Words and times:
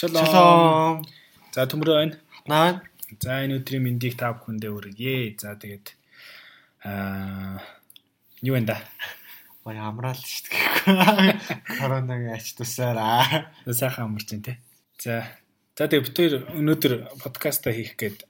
Шалом. 0.00 1.02
За 1.50 1.66
төмрөө 1.66 1.96
байна. 1.98 2.14
Наа. 2.46 2.80
За 3.18 3.42
энэ 3.42 3.58
өдрийн 3.58 3.82
мэндийг 3.82 4.14
та 4.14 4.30
бүхэндээ 4.38 4.70
хүргье. 4.70 5.34
За 5.42 5.58
тэгээд 5.58 5.86
аа 6.86 7.58
юу 8.46 8.54
вэ 8.54 8.62
да? 8.62 8.78
Ой 9.70 9.78
амраал 9.78 10.18
шүү 10.18 10.50
дээ. 10.50 11.38
Коронавигийн 11.78 12.34
ач 12.34 12.58
тусаараа. 12.58 13.54
Сайхан 13.70 14.10
амарч 14.10 14.34
байна 14.34 14.42
те. 14.42 14.54
За 14.98 15.22
за 15.78 15.86
тэгээд 15.86 16.06
бид 16.10 16.18
хоёр 16.18 16.34
өнөөдөр 16.58 16.92
подкаста 17.22 17.70
хийх 17.70 17.94
гээд 17.94 18.26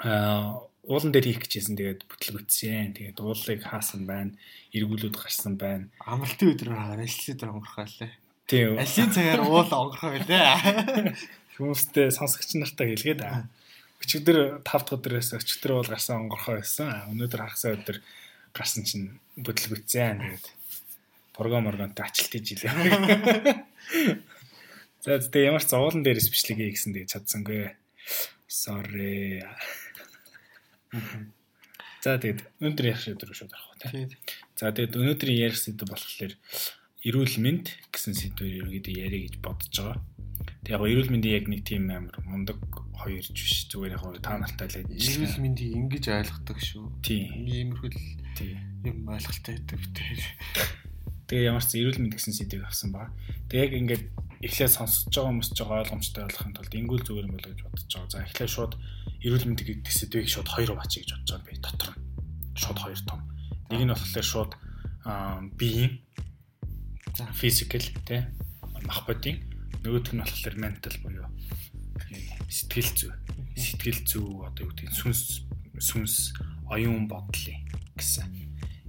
аа 0.00 0.64
уулан 0.88 1.12
дээр 1.12 1.28
хийх 1.28 1.44
гэжсэн 1.44 1.76
тэгээд 1.76 2.08
бүтлгүтсэн. 2.08 2.96
Тэгээд 2.96 3.20
уулыг 3.20 3.60
хаасан 3.68 4.08
байна. 4.08 4.32
Эргүүлүүд 4.72 5.20
гарсан 5.20 5.60
байна. 5.60 5.92
Амралтын 6.08 6.56
өдрөөр 6.56 6.80
харилцаа 6.88 7.36
өдөр 7.36 7.52
өнгөрөхөө 7.60 7.88
лээ. 8.00 8.12
Тийм. 8.48 8.80
Алийн 8.80 9.12
цагаар 9.12 9.44
уул 9.44 9.68
өнгөрөхөө 9.68 10.24
лээ. 10.24 11.14
Хүмүүстээ 11.60 12.08
сонсогч 12.16 12.56
нартай 12.56 12.96
хэлгээд 12.96 13.20
өчигдөр 14.00 14.64
5 14.64 14.64
дахь 14.64 14.96
өдрөөс 14.96 15.36
өчигдөр 15.36 15.72
бол 15.76 15.92
гарсан 15.92 16.24
онгорхоо 16.24 16.56
байсан. 16.56 17.12
Өнөөдөр 17.12 17.40
хагасаа 17.44 17.76
өдөр 17.76 18.00
гарсан 18.52 18.84
чинь 18.84 19.20
бүтлгүтсэн. 19.36 20.20
Тэгээд 20.20 20.46
програм 21.34 21.66
оргонтой 21.70 22.04
ачлт 22.04 22.32
хийж 22.34 22.60
илээ. 22.60 22.74
За 25.00 25.16
тэгээ 25.16 25.48
ямар 25.48 25.64
ч 25.64 25.72
зовлон 25.72 26.04
дээр 26.04 26.20
спешлиг 26.20 26.60
хий 26.60 26.72
гэсэн 26.76 26.92
тэгээ 26.92 27.08
чадсангүй. 27.08 27.72
Sorry. 28.44 29.40
За 32.04 32.20
тэгээд 32.20 32.44
өнөөдөр 32.60 32.86
ярих 32.92 33.00
сэдвэр 33.00 33.32
шууд 33.32 33.54
арах 33.56 33.80
тий. 33.80 34.08
За 34.60 34.68
тэгээд 34.74 35.00
өнөөдрийн 35.00 35.40
ярих 35.40 35.56
сэдв 35.56 35.88
болохоор 35.88 36.36
эрүүл 37.00 37.36
мэнд 37.40 37.72
гэсэн 37.88 38.12
сэдвээр 38.12 38.60
ерөөдөө 38.60 38.94
яриа 39.00 39.24
гэж 39.24 39.34
бодож 39.40 39.72
байгаа. 39.72 40.00
Тэг 40.60 40.76
яг 40.76 40.82
эрүүл 40.84 41.12
мэндийн 41.12 41.36
яг 41.40 41.46
нэг 41.48 41.60
тийм 41.64 41.88
амар 41.88 42.16
мундаг 42.24 42.60
хоёрч 43.00 43.32
биш 43.32 43.64
зүгээр 43.72 43.96
яг 43.96 44.04
та 44.20 44.36
нартай 44.36 44.68
л 44.68 44.76
ажиллаж. 44.84 45.00
Эрүүл 45.00 45.40
мэндийг 45.40 45.72
ингэж 45.72 46.04
ойлгодог 46.12 46.58
шүү. 46.60 46.84
Тийм. 47.00 47.48
Иймэрхүү 47.48 47.90
юм 48.84 49.08
ойлголттой 49.08 49.56
байдаг 49.56 49.80
тэр. 49.96 50.20
Тэгээ 51.28 51.48
ямар 51.48 51.64
ч 51.64 51.80
эрүүл 51.80 52.00
мэнд 52.00 52.14
гэсэн 52.16 52.34
сэдвийг 52.36 52.64
авсан 52.68 52.92
ба. 52.92 53.08
Тэг 53.48 53.68
яг 53.68 53.72
ингээд 53.76 54.04
эхлээд 54.40 54.72
сонсож 54.72 55.12
байгаа 55.12 55.32
хүмүүс 55.32 55.50
ч 55.52 55.60
ойлгомжтой 55.60 56.24
болохын 56.28 56.54
тулд 56.56 56.74
ингүүл 56.76 57.04
зүгээр 57.04 57.28
юм 57.28 57.34
болоо 57.36 57.52
гэж 57.52 57.60
бодож 57.64 57.92
байгаа. 57.92 58.12
За 58.12 58.24
эхлээд 58.24 58.52
шууд 58.52 58.74
эрүүл 59.20 59.46
мэнд 59.48 59.60
гэдэг 59.64 59.92
сэдвийг 59.92 60.28
шууд 60.28 60.48
хоёр 60.48 60.70
бачиг 60.76 61.04
гэж 61.04 61.10
бодож 61.12 61.30
байгаа 61.30 61.48
би 61.48 61.60
дотор 61.60 61.90
нь. 61.92 62.04
Шууд 62.56 62.78
хоёр 62.80 63.00
том. 63.04 63.20
Нэг 63.68 63.80
нь 63.84 63.92
болохоор 63.92 64.28
шууд 64.28 64.52
биеийн 65.60 65.92
за 67.16 67.24
физикал 67.36 67.86
тий 68.04 68.20
мах 68.84 69.04
бодийн 69.04 69.49
нөгөөх 69.82 70.12
нь 70.12 70.22
болохоор 70.22 70.56
ментал 70.58 70.96
буюу 71.02 71.28
сэтгэл 72.50 72.90
зүй. 72.96 73.12
Сэтгэл 73.54 74.00
зүй 74.04 74.24
одоо 74.42 74.66
юу 74.66 74.72
гэдэг 74.74 74.90
сүнс 74.90 75.46
сүнс 75.78 76.34
оюун 76.68 77.06
бодлын 77.06 77.62
гэсэн. 77.94 78.30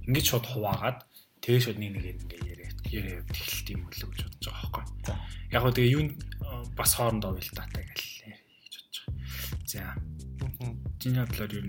Ингээд 0.06 0.26
шууд 0.26 0.46
хуваагаад 0.50 0.98
тэгээ 1.40 1.62
шууд 1.62 1.78
нэг 1.78 1.90
нэг 1.96 2.06
ингээ 2.26 2.42
яриад 2.42 2.78
яриад 2.90 3.28
эхэлт 3.30 3.68
юм 3.70 3.86
болов 3.86 4.08
гэж 4.10 4.20
бодож 4.26 4.46
байгаа 4.50 4.70
байхгүй. 4.72 5.16
Яг 5.54 5.62
гоо 5.62 5.72
тэгээ 5.72 5.94
юу 5.94 6.04
бас 6.74 6.90
хоорондоо 6.98 7.30
уялдаатай 7.38 7.84
гэл 7.86 8.34
гэж 8.34 8.74
бодож 8.82 8.96
байгаа. 8.98 9.64
За. 9.70 9.94
Чиний 10.98 11.22
бодлоор 11.22 11.52
юу 11.54 11.66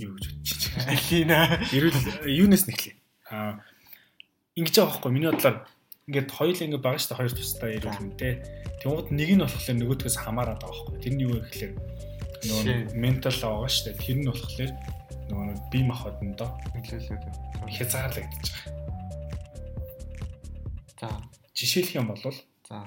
юу 0.00 0.12
гэж 0.16 0.24
бодож 0.32 0.62
байна? 0.74 0.90
Алина. 0.96 1.38
Ерөөл 1.70 2.00
юунаас 2.26 2.64
нэхлээ? 2.66 2.96
Аа 3.30 3.60
ингэж 4.56 4.74
байгаа 4.76 4.90
байхгүй 4.90 5.12
миний 5.12 5.30
бодлоор 5.30 5.56
ингээд 6.10 6.30
хоёул 6.34 6.58
ингээд 6.58 6.82
байгаа 6.82 6.98
шүү 6.98 7.10
дээ 7.14 7.20
хоёр 7.22 7.34
тустай 7.38 7.70
ирүүл 7.78 8.02
үнтэй. 8.02 8.32
Тэнгууд 8.82 9.08
нэг 9.14 9.30
нь 9.30 9.42
болохоор 9.46 9.78
нөгөөдгөөс 9.78 10.16
хамаарат 10.18 10.58
байгаа 10.58 10.74
байхгүй. 10.74 10.98
Тэр 10.98 11.14
нь 11.14 11.22
юу 11.22 11.32
вэ 11.38 11.46
гэхээр 11.46 11.72
нөгөө 12.50 12.98
ментал 12.98 13.38
байгаа 13.38 13.70
дээ. 13.70 14.02
Тэр 14.02 14.16
нь 14.18 14.26
болохоор 14.26 14.70
нөгөө 15.30 15.70
бие 15.70 15.84
махбодондоо 15.86 16.50
нөлөөлөд 16.74 17.24
хязгаарлагдаж 17.70 18.46
байгаа. 18.50 18.74
За 20.98 21.08
жишээлх 21.54 21.94
юм 21.94 22.10
бол 22.10 22.18
за 22.66 22.82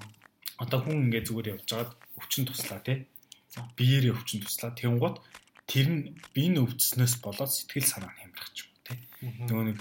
одоо 0.60 0.80
хүн 0.84 1.08
ингээд 1.08 1.32
зүгээр 1.32 1.52
явж 1.56 1.64
байгаад 1.72 1.92
өвчин 2.20 2.44
туслаа 2.44 2.84
тий. 2.84 3.08
За 3.48 3.64
биеэр 3.80 4.12
өвчин 4.12 4.44
туслаа. 4.44 4.76
Тэнгууд 4.76 5.24
тэр 5.72 5.88
нь 5.88 6.20
биеийн 6.36 6.60
өвчснөөс 6.60 7.24
болоод 7.24 7.52
сэтгэл 7.56 7.88
санаа 7.88 8.12
хямрах 8.12 8.52
ч 8.52 8.68
юм 8.68 8.70
уу 8.76 8.84
тий. 8.84 9.00
Нөгөө 9.48 9.66
нэг 9.72 9.80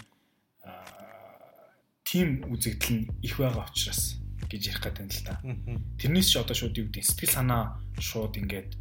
тийм 2.13 2.45
үзэгдэл 2.53 2.93
нь 2.93 3.09
их 3.25 3.41
байгаа 3.41 3.65
учраас 3.73 4.21
гэж 4.45 4.63
ярих 4.69 4.85
гэдэг 4.85 5.01
юм 5.01 5.09
л 5.09 5.25
та. 5.25 5.41
Тэрнээс 5.97 6.29
ч 6.29 6.37
одоо 6.37 6.53
шууд 6.53 6.77
юу 6.77 6.93
гэдэг 6.93 7.09
сэтгэл 7.09 7.37
санаа 7.41 7.81
шууд 7.97 8.37
ингээд 8.37 8.77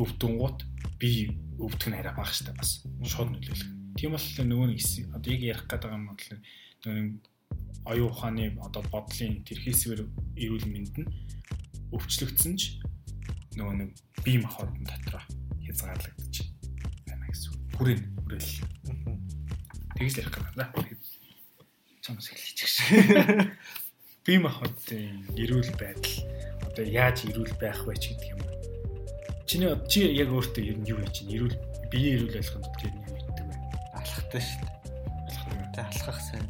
өвдөнгууд 0.00 0.58
би 0.96 1.28
өвдөх 1.60 1.92
нь 1.92 1.98
арай 2.00 2.16
бага 2.16 2.32
штэ 2.32 2.56
бас 2.56 2.88
шууд 3.04 3.36
нөлөөлөх. 3.36 4.00
Тийм 4.00 4.16
болохоор 4.16 4.48
нөгөө 4.48 4.68
нэг 4.72 4.80
одоо 5.12 5.28
яг 5.28 5.42
ярих 5.44 5.64
гэдэг 5.68 5.92
юм 5.92 6.04
бол 6.08 6.24
нөгөө 6.88 7.04
оюун 7.84 8.08
ухааны 8.08 8.44
одоо 8.64 8.82
бодлын 8.88 9.44
тэрхээсвэр 9.44 10.00
эрүүл 10.40 10.66
мэнд 10.72 10.94
нь 11.04 11.12
өвчлөгдсөн 11.92 12.54
ч 12.56 12.80
нөгөө 13.60 13.76
нэг 13.76 13.90
бие 14.24 14.40
махбодын 14.40 14.88
дотроо 14.88 15.20
хязгаарлагдаж 15.68 16.48
байна 17.04 17.28
гэсэн. 17.28 17.52
Хүрэн 17.76 18.00
хүрэл. 18.24 18.52
Тэгж 20.00 20.14
ярих 20.16 20.32
гэдэг 20.32 20.56
чамс 20.72 21.01
хэлчих 22.02 22.68
шиг. 22.68 23.54
Би 24.26 24.38
махбодын 24.38 25.26
эрүүл 25.38 25.70
байдал 25.78 26.18
одоо 26.66 26.84
яаж 26.86 27.26
эрүүл 27.30 27.54
байх 27.62 27.78
вэ 27.86 27.94
ч 27.94 28.14
гэдэг 28.14 28.34
юм. 28.34 28.42
Чиний 29.46 29.70
чи 29.86 30.06
яг 30.10 30.30
өөртөө 30.34 30.62
ер 30.66 30.78
нь 30.82 30.86
юу 30.90 30.98
гэж 30.98 31.10
чинь 31.14 31.34
эрүүл 31.34 31.56
биеийн 31.90 32.16
эрүүл 32.18 32.38
ойлгохын 32.38 32.62
тулд 32.62 32.82
ер 32.86 32.94
нь 32.94 33.02
юу 33.06 33.18
гэдэг 33.22 33.46
вэ? 33.46 33.56
Алхахтай 33.98 34.42
шүү 34.42 34.58
дээ. 34.62 34.74
Алхах. 35.30 35.70
Тэ 35.74 35.80
алхах 35.82 36.20
сайн 36.22 36.46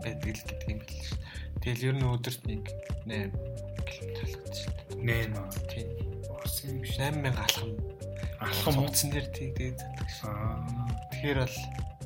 байдаг 0.00 0.32
л 0.32 0.44
гэдэг 0.48 0.68
юм 0.72 0.80
бэл 0.80 1.04
шүү. 1.04 1.18
Тэгэл 1.60 1.86
ер 1.88 1.96
нь 1.96 2.08
өдөрт 2.08 2.42
нэг 2.48 2.62
8 3.04 3.32
км 3.84 4.08
алхдаг 4.24 4.52
шүү 4.54 4.72
дээ. 4.96 5.28
8 5.28 5.40
аа. 5.40 5.48
Тийм. 5.72 5.88
Орсон 6.36 6.68
юм 6.72 6.78
биш. 6.80 6.96
8000 6.96 7.36
алхам. 7.36 7.72
Алхам 8.40 8.76
утсан 8.84 9.08
дээр 9.12 9.28
тийгээд 9.32 9.76
задаг 9.76 10.08
шүү. 10.08 10.32
Тэгэхээр 11.10 11.38
бол 11.40 11.56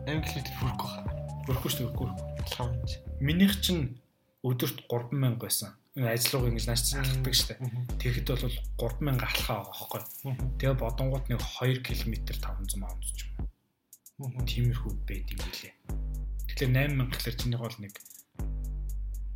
8 0.07 0.23
км 0.27 0.49
хүрэхгүй 0.59 0.91
хаа. 0.91 1.20
Хөрөхгүй 1.47 1.71
шүү 1.71 1.81
дээ, 1.81 1.97
хөрөхгүй. 1.97 2.09
Алхамж. 2.45 2.91
Минийх 3.21 3.55
чинь 3.65 4.01
өдөрт 4.45 4.85
3000 4.89 5.37
байсан. 5.41 5.77
Ажил 5.97 6.41
руу 6.41 6.49
ингэж 6.49 6.67
нааш 6.71 6.95
алхдаг 6.97 7.35
штэ. 7.35 7.59
Тэгэхэд 8.01 8.29
бол 8.31 8.57
3000 9.01 9.21
алхаа 9.21 9.65
байгаа 9.67 9.89
байхгүй. 9.91 10.03
Тэгээ 10.57 10.77
бодонгууд 10.81 11.27
нэг 11.29 11.41
2 11.43 11.83
км 11.83 12.15
500 12.31 12.81
маа 12.81 12.95
ч 13.03 13.27
юм 13.27 13.51
уу. 14.23 14.45
Тиймэрхүү 14.47 14.93
байд 15.05 15.29
юм 15.35 15.41
билээ. 15.45 15.75
Тэгэхээр 16.57 16.71
8000 16.95 17.11
гэхэлэр 17.11 17.37
чиний 17.37 17.59
гол 17.59 17.77
нэг 17.83 17.95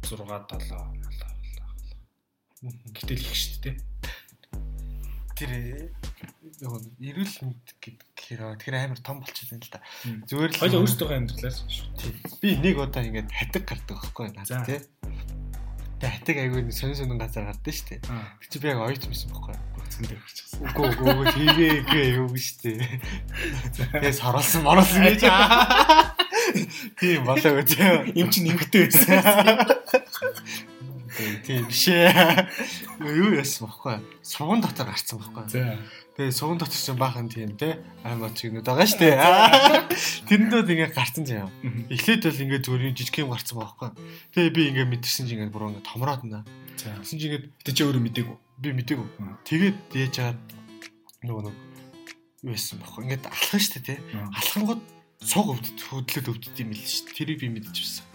6 0.04 0.14
7 0.14 0.24
болоо. 0.24 0.84
Гэтэл 2.96 3.20
их 3.20 3.34
штэ 3.34 3.60
тий. 3.60 3.76
Тэр 5.36 5.50
яг 6.60 6.72
эрүүл 7.00 7.36
мэнд 7.44 7.66
гэхээр 7.80 8.58
тэр 8.60 8.74
амар 8.78 9.00
том 9.00 9.20
болчиход 9.20 9.56
байна 9.56 9.64
л 9.64 9.72
да. 9.74 9.80
Зүгээр 10.28 10.52
л 10.52 10.60
хоёул 10.60 10.80
өөрсдөө 10.84 11.08
амьдралаас 11.14 11.58
би 12.40 12.48
нэг 12.58 12.76
удаа 12.78 13.02
ингээд 13.04 13.30
хатаг 13.30 13.64
гардаг 13.68 13.96
байхгүй 13.98 14.26
надад 14.32 14.66
тий. 14.68 14.80
Тэгээ 16.00 16.14
хатаг 16.20 16.36
айгүй 16.36 16.60
сонин 16.74 16.96
сонин 16.98 17.18
газар 17.18 17.48
гардаг 17.48 17.74
шүү 17.74 17.88
дээ. 17.96 18.00
Тэр 18.04 18.48
чи 18.50 18.58
би 18.58 18.68
яг 18.68 18.80
оёч 18.82 19.02
юмсан 19.08 19.30
байхгүй. 19.32 19.56
Гүцэн 19.78 20.04
дээр 20.04 20.20
гарчихсан. 20.20 20.58
Үгүй 20.68 20.86
үгүй 20.90 21.06
үгүй 21.14 21.26
хийгээгүй 21.32 22.06
юу 22.18 22.28
шүү 22.34 22.58
дээ. 22.64 22.82
Тэгээ 24.02 24.18
саруулсан 24.18 24.62
мороолсон 24.66 25.02
гэж. 25.06 25.22
Тийм 27.00 27.24
болоо 27.24 27.62
үү. 27.62 28.12
Им 28.20 28.28
чи 28.28 28.44
нэмэгтэй 28.44 28.90
байсан. 28.90 29.22
Тийм 31.46 31.66
биш 31.70 31.88
ээ. 31.88 32.10
Юу 33.00 33.38
яасан 33.38 33.70
бохоггүй. 33.70 34.02
Суган 34.22 34.60
дотор 34.60 34.90
гарцсан 34.90 35.22
бохоггүй. 35.22 35.46
За. 35.46 35.78
Тэгээ 36.14 36.30
суган 36.30 36.58
дотор 36.62 36.78
чинь 36.78 36.94
баахан 36.94 37.26
тийм 37.26 37.58
те 37.58 37.82
аймаг 38.06 38.38
чигнүүд 38.38 38.62
байгаа 38.62 38.86
дээ. 38.86 39.18
Тэрэндээ 40.30 40.62
ингээ 40.62 40.94
гарцсан 40.94 41.26
заяа. 41.26 41.50
Эхлээд 41.90 42.30
бол 42.30 42.38
ингээ 42.38 42.62
зүгээр 42.62 42.86
юм 42.86 42.94
жижиг 42.94 43.18
юм 43.18 43.34
гарцсан 43.34 43.58
бохоггүй. 43.58 43.90
Тэгээ 44.30 44.54
би 44.54 44.62
ингээ 44.70 44.86
мэдэрсэн 44.94 45.26
чинь 45.26 45.42
ингээ 45.42 45.50
буруу 45.50 45.74
ингээ 45.74 45.82
томроод 45.82 46.22
наа. 46.22 46.46
Тэгсэн 46.78 47.18
чинь 47.18 47.34
ингээ 47.34 47.42
Тэ 47.66 47.74
чи 47.74 47.82
өөрөө 47.82 48.02
мдээгүй. 48.06 48.36
би 48.62 48.68
мдээгүй. 48.78 49.08
Тэгээд 49.42 49.78
яаж 49.90 50.12
чаад 50.14 50.38
нөгөө 51.26 51.42
нэг 51.50 51.56
юу 52.46 52.54
яасан 52.54 52.78
бохоггүй. 52.78 53.02
Ингээ 53.10 53.26
алхах 53.34 53.58
шүү 53.58 53.82
дээ 53.82 53.86
те. 53.90 53.94
Алхангууд 54.38 54.82
суг 55.18 55.46
өвдөд 55.50 55.78
хөдлөд 55.82 56.30
өвдөд 56.30 56.62
юм 56.62 56.70
л 56.70 56.78
дээ. 56.78 57.10
Тэрийг 57.10 57.42
би 57.42 57.50
мэдчихсэн. 57.58 58.06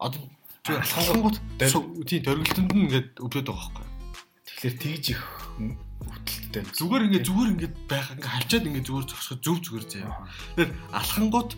Одоо 0.00 0.24
алхангууд 0.64 1.36
тийм 1.60 2.24
дөргөлтөнд 2.24 2.72
нь 2.72 2.82
ингээд 2.88 3.20
өвдөд 3.20 3.52
байгаа 3.52 3.68
байхгүй. 3.68 3.84
Тэгэхээр 4.48 4.76
тэгж 4.80 5.04
их 5.12 5.20
өвдөлттэй. 6.56 6.78
Зүгээр 6.80 7.06
ингээд 7.06 7.26
зүгээр 7.28 7.52
ингээд 7.52 7.74
байх 7.88 8.06
ингээд 8.16 8.32
хавчаад 8.32 8.64
ингээд 8.66 8.88
зүгээр 8.88 9.06
зогсоход 9.10 9.40
зүв 9.44 9.58
зүгээр 9.60 9.86
заяа. 9.86 10.16
Тэгэхээр 10.56 10.72
алхангууд 10.96 11.50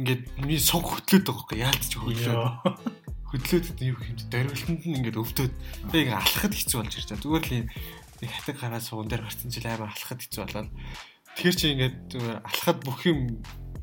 ингээд 0.00 0.22
миний 0.40 0.60
сонх 0.60 0.88
хөтлөөд 0.96 1.24
байгаа 1.26 1.44
байхгүй. 1.44 1.58
Яалтч 1.60 1.92
хөдлөө. 1.96 2.48
Хөдлөөд 3.26 3.66
юу 3.82 3.98
юм 4.00 4.16
дөргөлтөнд 4.32 4.82
нь 4.86 4.96
ингээд 5.02 5.20
өвдөд. 5.20 5.52
Тэгээ 5.92 6.04
ингээд 6.08 6.20
алхахад 6.20 6.54
хэцүү 6.56 6.78
болж 6.80 6.94
ирж 6.96 7.08
байгаа. 7.10 7.24
Зүгээр 7.26 7.44
л 7.44 7.56
юм 7.56 7.66
хатаг 8.24 8.56
гараа 8.56 8.80
суган 8.80 9.08
дээр 9.12 9.22
гарсан 9.28 9.50
чил 9.52 9.68
амар 9.68 9.92
алхахад 9.92 10.20
хэцүү 10.24 10.40
болоод 10.46 10.70
тэгэхээр 11.36 11.56
чи 11.60 11.66
ингээд 11.76 11.98
алхахад 12.48 12.78
бүх 12.80 13.00
юм 13.04 13.18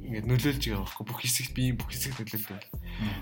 ингээд 0.01 0.25
нөлөөлж 0.25 0.63
байгаа 0.73 0.85
байхгүй 0.89 1.05
бүх 1.05 1.19
хэсэгт 1.21 1.53
би 1.53 1.63
бүх 1.77 1.89
хэсэгт 1.93 2.17
нөлөөлдөг. 2.17 2.63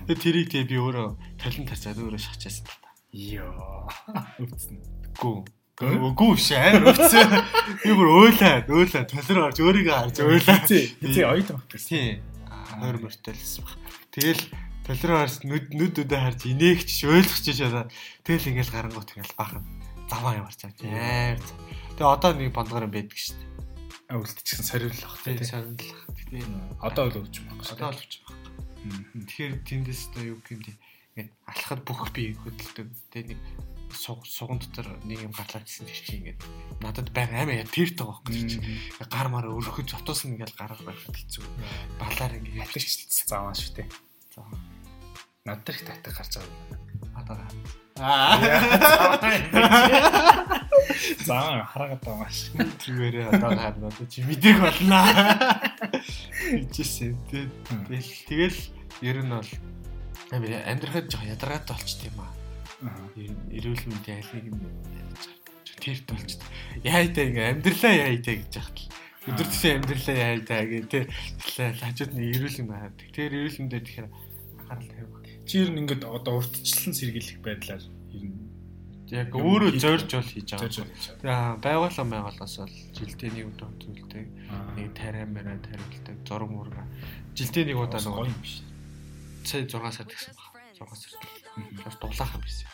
Тэгээ 0.08 0.22
тэрийг 0.24 0.48
тэгээ 0.48 0.70
би 0.72 0.76
өөрөө 0.80 1.08
талент 1.36 1.68
тарцаад 1.68 2.00
өөрөө 2.00 2.22
шахчихсан. 2.22 2.66
Йоо. 3.12 3.92
Өвцөн. 4.40 4.80
Гүү. 5.20 5.61
Үгүй 5.80 6.36
шээ 6.36 6.82
өвцөн. 6.84 7.32
Би 7.80 7.90
бүр 7.96 8.08
өөлөө, 8.12 8.68
өөлөө 8.68 9.04
толор 9.08 9.38
орж 9.48 9.58
өөрийгөө 9.64 9.96
харж 9.96 10.16
өөлөө. 10.20 10.58
Тий, 10.68 11.24
оюут 11.24 11.48
багтсан. 11.48 11.80
Тий. 11.88 12.20
Нойр 12.76 13.00
мөртөлсөн 13.00 13.64
баг. 13.64 13.80
Тэгэл 14.12 14.42
толор 14.84 15.12
орж 15.24 15.40
нүд 15.48 15.72
нүдүүдээ 15.72 16.20
харж 16.20 16.40
инээгч 16.52 16.90
өөлгч 17.08 17.46
шалаа. 17.56 17.88
Тэгэл 18.20 18.52
ингээл 18.52 18.74
гарангуут 18.74 19.16
ингээл 19.16 19.38
бахан 19.40 19.64
заваа 20.12 20.36
яварч 20.36 20.60
байгаа. 20.60 21.40
Тэгээ 21.96 22.04
одоо 22.04 22.30
нэг 22.36 22.52
бондгоор 22.52 22.86
байдаг 22.92 23.16
шүү 23.16 23.40
дээ 23.40 23.52
үлдчихсэн 24.18 24.64
сорилох 24.64 25.14
тийм 25.24 25.40
сорилох. 25.40 26.00
Тэгтээ 26.12 26.44
одоо 26.84 27.08
л 27.08 27.16
өвч 27.24 27.40
шүү. 27.40 27.48
Одоо 27.72 27.90
л 27.92 28.00
өвч 28.00 28.12
байгаа. 28.20 28.44
Тэгэхээр 29.24 29.54
тэндээс 29.64 30.02
одоо 30.12 30.22
юу 30.36 30.38
гэмдэ 30.44 30.72
ингээд 31.16 31.30
алхахад 31.48 31.80
бүх 31.88 32.12
би 32.12 32.36
хөдөлдөг. 32.36 32.88
Тэгээ 33.08 33.32
нэг 33.32 33.40
суган 33.94 34.58
дотор 34.58 34.88
нэг 35.04 35.22
юм 35.22 35.32
гарлаа 35.32 35.62
гэсэн 35.62 35.86
тэр 35.86 36.00
чинь 36.02 36.18
ингээд 36.20 36.40
надад 36.82 37.08
байг 37.12 37.30
аймаа 37.32 37.60
яа 37.60 37.68
тэрт 37.68 37.96
байгаа 38.00 38.20
байхгүй 38.24 39.06
гар 39.06 39.28
мар 39.28 39.46
өрөхөж 39.52 39.88
зотоос 39.92 40.24
нь 40.26 40.34
ингээд 40.36 40.56
гарах 40.56 40.82
байхад 40.82 41.14
хэцүү. 41.14 41.44
Балаар 42.00 42.32
ингээд 42.40 42.60
ятгч 42.66 43.08
зааваа 43.28 43.54
шүү 43.54 43.84
дээ. 43.84 43.88
За. 44.34 44.42
Надад 45.44 45.68
их 45.70 45.84
татах 45.84 46.16
гарч 46.16 46.40
байгаа. 46.40 46.78
Одоо 47.18 47.36
Аа. 48.00 48.40
Заа 51.26 51.64
хараагаад 51.68 52.00
байгаа 52.00 52.24
маш. 52.24 52.50
Тэрээрээ 52.80 53.28
одоо 53.28 53.52
харна 53.52 53.90
чи 54.08 54.24
мэдрэх 54.24 54.58
болно. 54.64 55.00
Хичээсэн. 56.50 57.14
Тэгэл 57.28 58.10
тэгэл 58.28 58.58
ер 59.04 59.16
нь 59.22 59.28
бол 59.28 59.50
амьдрахад 60.32 61.12
жоо 61.12 61.22
ядаргаатай 61.28 61.76
болчт 61.76 62.00
юм 62.08 62.20
аа. 62.24 62.41
Эрүүл 62.82 63.84
мэндийн 63.86 64.18
аль 64.18 64.32
нэг 64.34 64.44
юм 64.50 64.58
тэрт 65.82 66.06
болчт. 66.10 66.40
Яайтай 66.82 67.30
ингээ 67.30 67.50
амьдралаа 67.54 67.94
яайтай 67.94 68.34
гэж 68.42 68.52
яхад 68.58 68.78
л 68.78 68.92
өдөр 69.22 69.46
тутмын 69.46 69.76
амьдралаа 69.78 70.16
яайтай 70.18 70.62
гэх 70.66 70.86
тий. 70.90 71.04
Тэгэхээр 71.38 71.78
хажууд 71.78 72.12
нь 72.18 72.26
эрүүл 72.34 72.58
юм 72.58 72.70
аа. 72.74 72.90
Тэгэхээр 72.90 73.34
эрүүл 73.38 73.58
мэндээр 73.62 73.84
тэгэхээр 73.86 74.08
анхаарал 74.10 74.90
тавих. 74.90 75.22
Чи 75.46 75.54
ер 75.62 75.70
нь 75.70 75.80
ингээд 75.86 76.02
одоо 76.02 76.32
уртчлан 76.42 76.94
сэргийлэх 76.94 77.38
байдлаар 77.38 77.82
ер 77.86 78.24
нь 78.26 78.50
яг 79.14 79.30
өөрөө 79.30 79.78
зорж 79.78 80.10
бол 80.10 80.26
хийж 80.26 80.48
байгаа. 80.58 80.86
За 81.22 81.34
байгууллага 81.62 82.10
байгуулаас 82.10 82.54
бол 82.58 82.76
жилдээ 82.98 83.30
нэг 83.30 83.46
удаа 83.46 83.70
төлдөг. 83.78 84.26
Нэг 84.74 84.88
тариа 84.96 85.26
мэрэ 85.30 85.60
тариулдаг, 85.62 86.16
зураг 86.26 86.50
мурга. 86.50 86.82
Жилдээ 87.38 87.64
нэг 87.70 87.78
удаа 87.78 88.02
нэг 88.02 88.26
юм 88.26 88.38
биш. 88.42 88.64
Цай 89.46 89.70
6 89.70 89.78
сар 89.92 90.08
гэсэн 90.10 90.34
баг. 90.34 90.50
6 90.82 90.98
сар. 90.98 91.41
Бас 91.84 91.96
дулаахан 92.00 92.40
байсан. 92.40 92.68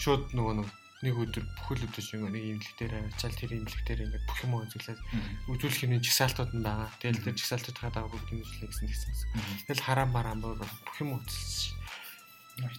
Шууд 0.00 0.32
нөгөө 0.34 0.64
нэг 1.04 1.14
өдөр 1.20 1.44
бүхэл 1.44 1.84
өдөр 1.84 2.04
шиг 2.04 2.24
нэг 2.24 2.44
имлэг 2.56 2.74
дээр 2.80 2.94
авчаал 3.12 3.36
тэр 3.36 3.52
имлэг 3.60 3.82
дээр 3.84 4.04
ингээд 4.08 4.24
бүх 4.24 4.38
юм 4.40 4.56
үзүүлээд 4.64 5.00
үзүүлэх 5.52 5.84
юм 5.84 6.00
жигсаалтууд 6.00 6.52
нь 6.56 6.64
байгаа. 6.64 6.88
Тэгэл 6.96 7.24
тэр 7.28 7.36
жигсаалтууд 7.36 7.78
хадаа 7.78 8.08
бүгд 8.08 8.32
имлэлээ 8.32 8.68
гэсэн 8.72 8.88
гэсэн. 8.88 9.68
Тэгэл 9.68 9.84
хараа 9.84 10.06
мараа 10.08 10.34
бүх 10.34 10.96
юм 11.04 11.20
үзүүлсэн 11.20 11.84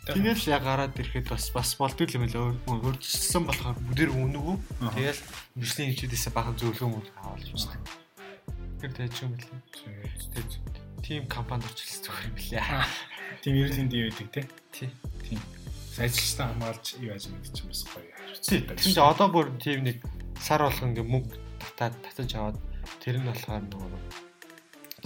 Тэгэл 0.07 0.55
яг 0.55 0.63
гараад 0.63 0.95
ирэхэд 0.95 1.27
бас 1.27 1.51
бас 1.51 1.75
болдгүй 1.75 2.07
юм 2.15 2.23
лээ. 2.23 2.63
Өөрчлөсөн 2.63 3.43
болохоор 3.43 3.75
бүдэр 3.91 4.07
үнэгүй. 4.15 4.55
Тэгэл 4.95 5.21
мөрсний 5.59 5.91
хэмжээдээс 5.91 6.31
бахан 6.31 6.55
зөвлөгөө 6.55 6.89
мөн 6.95 7.03
аваад 7.19 7.43
байна. 7.43 7.83
Тэр 8.79 8.91
тааж 8.95 9.15
юм 9.19 9.35
лээ. 9.35 9.51
Тим 11.03 11.27
компанид 11.27 11.67
орчихсон 11.67 12.07
зүгээр 12.07 12.23
юм 12.31 12.35
лээ. 13.35 13.43
Тим 13.43 13.55
ерөнхий 13.59 13.87
дэв 13.91 14.03
байдаг 14.15 14.27
тий. 14.31 14.45
Тий. 14.71 14.89
Тийм. 15.27 15.41
Ажилчтай 15.99 16.47
хамгаалж 16.47 16.85
юу 16.99 17.11
яаж 17.11 17.27
юм 17.27 17.39
гэж 17.43 17.55
бас 17.67 17.81
гоё. 17.83 18.15
Тэгвэл 18.39 19.03
одоо 19.03 19.27
бүр 19.31 19.47
тим 19.59 19.83
нэг 19.83 19.99
сар 20.39 20.63
болгон 20.63 20.91
ингээ 20.95 21.07
мөнгө 21.07 21.35
татаад 21.59 21.95
татаж 22.03 22.31
аваад 22.35 22.57
тэр 23.03 23.19
нь 23.19 23.27
болохоор 23.27 23.63
нөгөө 23.63 24.01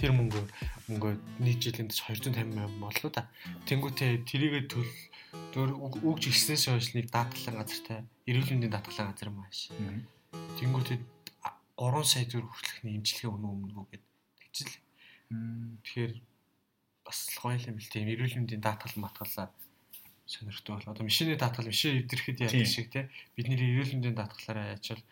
тэр 0.00 0.12
мөнгө 0.16 0.40
мөнгө 0.90 1.10
нийт 1.44 1.60
жилинд 1.60 1.92
250 1.92 2.34
сая 2.34 2.80
боллоо 2.80 3.10
да. 3.12 3.28
Тэнгүүтээ 3.68 4.24
тэрийгэ 4.26 4.66
төл 4.66 4.90
дөр 5.54 5.70
үгж 5.78 6.32
ирснээс 6.32 6.72
хойш 6.72 6.96
нэг 6.96 7.12
даатгалан 7.12 7.60
газартай 7.60 8.02
эрүүл 8.26 8.50
мэндийн 8.50 8.74
даатгалан 8.74 9.12
газар 9.14 9.30
маш. 9.30 9.70
Тэнгүүтээ 10.58 10.98
3 11.80 12.04
сая 12.04 12.24
төгрөг 12.28 12.50
хүртэлхний 12.50 12.98
имчилгээ 12.98 13.30
өнөө 13.30 13.50
өмнөгөө 13.56 13.86
гэд 13.94 14.04
тэгжил. 14.40 14.74
Тэгэхээр 15.84 16.12
бас 17.10 17.20
гоё 17.42 17.58
юм 17.58 17.76
л 17.82 17.90
тийм 17.90 18.06
эрүүл 18.06 18.38
мэндийн 18.38 18.62
даатгал 18.62 18.94
матгалаа 19.02 19.50
сонирхтой 20.30 20.78
бол 20.78 20.90
одоо 20.94 21.04
машины 21.04 21.34
даатгал 21.34 21.66
машин 21.66 21.98
эвдрэхэд 22.06 22.38
яадаг 22.46 22.70
шиг 22.70 22.88
те 22.94 23.10
бидний 23.34 23.58
эрүүл 23.58 23.98
мэндийн 23.98 24.14
даатгалаараа 24.14 24.78
ячвал 24.78 25.02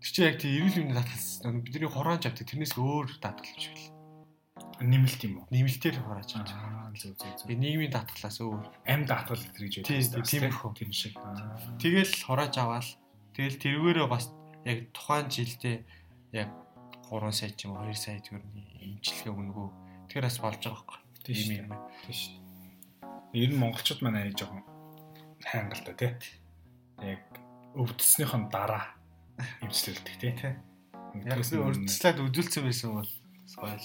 тэр 0.00 0.08
чинь 0.08 0.28
яг 0.32 0.36
тийм 0.40 0.52
эрүүл 0.56 0.78
мэндийн 0.80 0.98
даатгал 0.98 1.60
бидний 1.60 1.90
хураан 1.92 2.16
авдаг 2.24 2.48
тэрнээс 2.48 2.74
өөр 2.80 3.06
даатгал 3.20 3.60
шиг 3.60 3.76
л 3.76 3.98
нэмэлт 4.78 5.20
юм 5.26 5.42
уу? 5.42 5.46
Нэмэлтээр 5.50 5.96
хурааж 5.98 6.30
байгаа. 6.38 6.94
Зөв 6.94 7.18
зөв 7.18 7.34
зөв. 7.34 7.46
Би 7.50 7.54
нийгмийн 7.58 7.90
даатгалаас 7.90 8.38
өөр 8.38 8.66
амь 8.86 9.06
даатгал 9.10 9.42
гэж 9.58 9.82
байдаг. 9.82 10.22
Тийм 10.22 10.54
тийм 10.78 10.92
шиг. 10.94 11.14
Тэгэл 11.82 12.14
хурааж 12.22 12.54
аваал. 12.62 12.90
Тэгэл 13.34 13.58
тэргээрээ 13.58 14.06
бас 14.06 14.30
яг 14.62 14.78
тухайн 14.94 15.26
жилдээ 15.26 15.76
яг 16.38 16.48
3 17.10 17.32
сая 17.34 17.50
ч 17.50 17.66
юм 17.66 17.74
уу 17.74 17.90
2 17.90 17.94
сая 17.98 18.22
төгрөгийн 18.22 19.02
имчилгээ 19.02 19.34
өнгөө 19.34 19.68
тэр 20.10 20.22
бас 20.26 20.38
болж 20.38 20.62
байгаа 20.62 20.78
байхгүй. 20.78 20.98
Тийм 21.28 21.68
юм. 21.68 21.76
Тийм 22.08 22.16
шүү. 22.16 22.34
Ер 23.36 23.52
нь 23.52 23.60
монголчууд 23.60 24.00
маань 24.00 24.16
аа 24.24 24.32
жоохон 24.32 24.64
хайнгалтай 25.44 25.94
тий. 26.00 26.12
Яг 27.04 27.20
өвдснөхийн 27.76 28.48
дараа 28.48 28.96
имчилэлдэг 29.60 30.16
тий. 30.16 30.32
Яг 31.28 31.36
л 31.36 31.52
урдслаад 31.68 32.24
үзүүлсэн 32.24 32.64
байсан 32.64 32.96
бол 32.96 33.12
гоё 33.60 33.76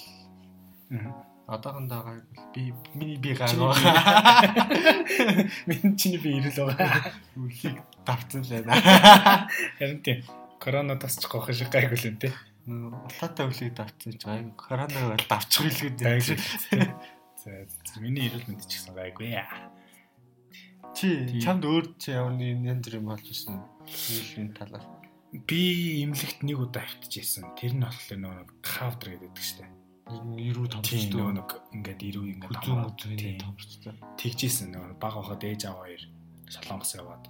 Одоохондоо 1.46 2.02
гайг 2.02 2.24
би 2.54 2.72
миний 2.96 3.20
би 3.20 3.36
гайг 3.36 3.52
байгаа. 3.52 4.64
Миний 5.68 5.92
чиний 6.00 6.16
би 6.16 6.40
ирэл 6.40 6.72
байгаа. 6.72 7.12
Үлийг 7.36 7.84
давцсан 8.06 8.40
л 8.48 8.64
байна. 8.64 8.80
Харин 9.78 10.00
тийм. 10.00 10.24
Корона 10.56 10.96
тасчих 10.96 11.28
гоох 11.28 11.52
шиг 11.52 11.68
гайг 11.68 11.92
үлэн 11.92 12.16
тий. 12.16 12.32
Улаатай 12.64 13.44
үлийг 13.44 13.76
давцсан 13.76 14.16
ч 14.16 14.24
гайг. 14.24 14.56
Коронаг 14.56 15.04
бол 15.04 15.26
давчих. 15.28 15.68
За 16.00 16.16
миний 18.00 18.26
ирэл 18.28 18.48
мэд 18.48 18.64
ч 18.64 18.80
гэсэн 18.80 18.94
гайгүй. 18.94 19.38
Чи 20.94 21.08
чамд 21.42 21.64
өөр 21.64 21.94
чи 21.98 22.14
явны 22.14 22.54
янз 22.64 22.86
бүр 22.86 22.98
юм 23.00 23.08
болж 23.10 23.26
ирсэн. 23.26 23.60
Нийлмийн 23.84 24.52
талаар. 24.54 24.86
Би 25.34 26.02
имлэгт 26.06 26.46
нэг 26.46 26.58
удаа 26.62 26.86
хөвтөжсэн. 26.86 27.58
Тэр 27.58 27.74
нь 27.74 27.82
болохоор 27.82 28.20
нөгөө 28.22 28.46
кавдер 28.62 29.18
гэдэг 29.18 29.42
штеп 29.42 29.72
ирүү 30.12 30.68
томчтой 30.68 31.32
нэг 31.32 31.50
ингээд 31.72 32.00
ирүү 32.04 32.24
ингээд 32.36 32.60
томчтой 32.60 33.40
томчтой 33.40 33.94
тэгжсэн 34.20 34.76
нэг 34.76 35.00
баг 35.00 35.16
хахад 35.16 35.40
ээж 35.40 35.64
аваа 35.64 35.88
хоёр 35.88 36.04
солонгос 36.52 36.92
яваад 37.00 37.24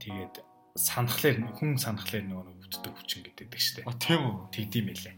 тэгээд 0.00 0.40
санахлаар 0.80 1.36
хүн 1.60 1.76
санахлаар 1.76 2.24
нөгөө 2.24 2.56
өвддөг 2.56 2.94
хүчин 2.96 3.20
гэдэг 3.20 3.60
штеп 3.60 3.84
а 3.84 3.92
тийм 4.00 4.24
үү 4.24 4.34
тэгдэм 4.48 4.84
байлээ 4.88 5.16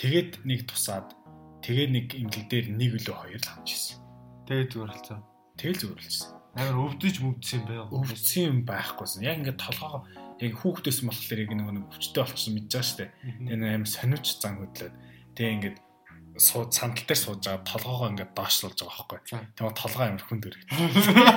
тэгээд 0.00 0.30
нэг 0.48 0.64
тусаад 0.64 1.12
тэгээд 1.64 1.90
нэг 1.90 2.06
имлэг 2.16 2.44
дээр 2.48 2.66
нэг 2.74 2.90
өлөө 3.00 3.16
хоёр 3.16 3.40
л 3.40 3.50
хамжсэн 3.50 3.98
тэгээд 4.48 4.70
зүрэлцээ 4.74 5.18
тэгэл 5.60 5.80
зүрэлцсэн 5.80 6.28
амар 6.56 6.76
өвдөж 6.90 7.16
мөвдсөн 7.22 7.58
юм 7.62 7.66
байа 7.68 7.84
өвдсөн 7.88 8.56
байхгүйсэн 8.66 9.22
яг 9.22 9.36
ингээд 9.38 9.60
толгоо 9.60 10.02
яг 10.40 10.52
хүүхдээс 10.56 10.98
болохоор 11.06 11.40
яг 11.40 11.50
нэг 11.54 11.86
өвчтэй 11.94 12.20
болчихсон 12.24 12.54
мэдэж 12.56 12.72
байгаа 12.72 12.88
штеп 12.90 13.10
энэ 13.46 13.66
амар 13.76 13.90
сониуч 13.90 14.26
зан 14.40 14.58
хөдлөөд 14.58 14.94
тэгээд 15.36 15.54
ингээд 15.56 15.78
сууд 16.40 16.72
сандал 16.72 17.04
дээр 17.04 17.20
сууж 17.20 17.44
байгаа 17.44 17.64
толгоогоо 17.68 18.08
ингээд 18.10 18.32
доошлуулж 18.32 18.78
байгаа 18.80 19.06
байхгүй. 19.10 19.40
Тэгээ 19.52 19.76
толгоо 19.76 20.04
амар 20.08 20.24
хүнд 20.24 20.44
өргөд. 20.48 20.68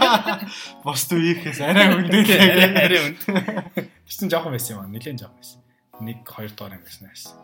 Бос 0.85 1.03
үеийнхээс 1.11 1.59
арай 1.59 1.87
хүндээ 1.91 2.23
арай 2.79 2.99
хүнд. 3.01 3.21
Тэгсэн 4.07 4.31
жоохон 4.31 4.55
байсан 4.55 4.77
юм 4.77 4.81
аа. 4.85 4.93
Нилээн 4.93 5.19
жоохон 5.19 5.39
байсан. 5.41 5.59
Нэг 5.99 6.23
хоёр 6.23 6.51
доор 6.55 6.77
юм 6.77 6.83
байсан 6.85 7.09
байсан. 7.09 7.35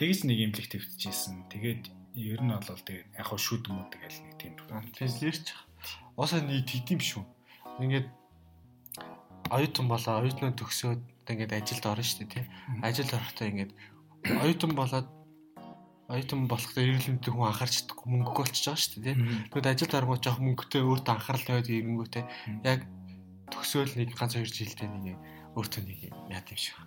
Тэгээс 0.00 0.24
нэг 0.24 0.38
имлэг 0.48 0.64
твтчихсэн. 0.64 1.44
Тэгээд 1.52 1.92
ер 2.16 2.40
нь 2.40 2.48
бол 2.48 2.64
тэгээд 2.64 3.20
яг 3.20 3.26
хөө 3.28 3.36
шүд 3.36 3.68
мөд 3.68 3.92
тэгэл 3.92 4.18
нэг 4.24 4.34
тийм. 4.40 4.56
Физлэрч. 4.96 5.52
Уусаа 6.16 6.40
нэг 6.40 6.64
тэгдэм 6.64 7.04
шүү. 7.04 7.20
Ингээд 7.84 8.08
оюутан 9.52 9.86
болоо 9.92 10.24
оюутнаа 10.24 10.56
төгсөөд 10.56 11.04
ингээд 11.28 11.52
ажилд 11.52 11.84
орно 11.84 12.00
шүү 12.00 12.24
дээ 12.24 12.32
тий. 12.32 12.44
Ажилд 12.80 13.12
орохдоо 13.12 13.46
ингээд 13.52 13.72
оюутан 14.40 14.72
болоод 14.72 15.08
оюутан 16.08 16.48
болохдоо 16.48 16.80
мэндийн 16.80 17.20
хүн 17.36 17.52
анхаарч 17.52 17.84
чадахгүй 17.84 18.08
мөнгө 18.08 18.32
болчихж 18.40 18.66
байгаа 18.72 18.80
шүү 18.80 19.04
дээ 19.04 19.14
тий. 19.14 19.16
Тэгвэл 19.52 19.72
ажилд 19.76 19.96
оронгоо 20.00 20.18
жоох 20.18 20.40
мөнгөтэй 20.40 20.80
өөртөө 20.80 21.12
анхаарал 21.12 21.44
тавиад 21.44 21.68
ирэнгүүтээ 21.68 22.24
яг 22.64 22.80
төгсөөл 23.52 23.92
нэг 24.00 24.16
ганц 24.16 24.32
хоёр 24.34 24.48
жилдээ 24.48 24.88
нэг 24.88 25.16
өөртөө 25.60 25.82
нэг 25.84 25.98
яа 26.08 26.40
гэм 26.40 26.56
шиг. 26.56 26.80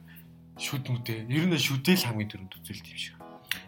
Шүд 0.58 0.86
мүдээ. 0.90 1.26
Ер 1.34 1.46
нь 1.50 1.58
шүдэл 1.58 2.06
хамгийн 2.06 2.30
дөрөнд 2.30 2.54
үзүүлт 2.62 2.88
юм 2.90 3.00
шиг. 3.00 3.18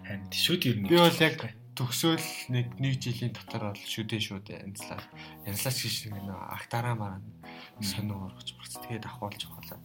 Харин 0.06 0.30
шүд 0.30 0.62
ер 0.70 0.78
нь. 0.82 0.90
Би 0.90 0.98
бол 1.02 1.22
яг 1.22 1.36
төгсөөл 1.76 2.28
нэг 2.54 2.78
нэг 2.80 2.94
жилийн 3.02 3.34
дотор 3.36 3.74
бол 3.74 3.82
шүдээ 3.84 4.22
шүүд 4.22 4.48
янзлаа. 4.54 5.02
Янзлаач 5.44 5.78
гэж 5.82 5.98
нэг 6.14 6.26
актараа 6.30 6.96
мараа 6.96 7.22
сонио 7.82 8.32
оргож 8.32 8.56
барц. 8.56 8.80
Тэгээд 8.80 9.06
ахуулж 9.10 9.42
авахлаа. 9.50 9.82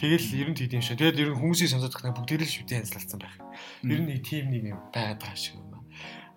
Тэгэл 0.00 0.30
ер 0.40 0.48
нь 0.50 0.56
тийм 0.56 0.80
шүү. 0.80 0.96
Тэгээд 0.96 1.20
ер 1.20 1.30
нь 1.36 1.40
хүмүүсийн 1.42 1.74
сонсоод 1.74 1.92
тахнаа 1.92 2.16
бүгд 2.16 2.40
л 2.40 2.48
шүдээ 2.48 2.80
янзлалцсан 2.80 3.20
байх. 3.20 3.36
Ер 3.84 4.00
нь 4.00 4.08
нэг 4.08 4.24
тим 4.24 4.48
нэг 4.48 4.72
юм 4.72 4.80
байгаад 4.88 5.20
байгаа 5.20 5.36
шиг 5.36 5.60
юм 5.60 5.68
байна. 5.68 5.84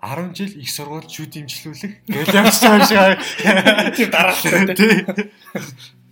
10 0.06 0.36
жил 0.38 0.54
их 0.60 0.70
сургууль 0.70 1.08
шүд 1.10 1.34
имжлүүлэх 1.40 1.94
гэж 2.06 2.28
ямарч 2.36 2.60
байгаа 2.62 3.16
юм 3.16 3.22
шиг. 3.24 3.96
Тийм 3.98 4.10
дараалал 4.12 4.76
тийм. 4.76 5.08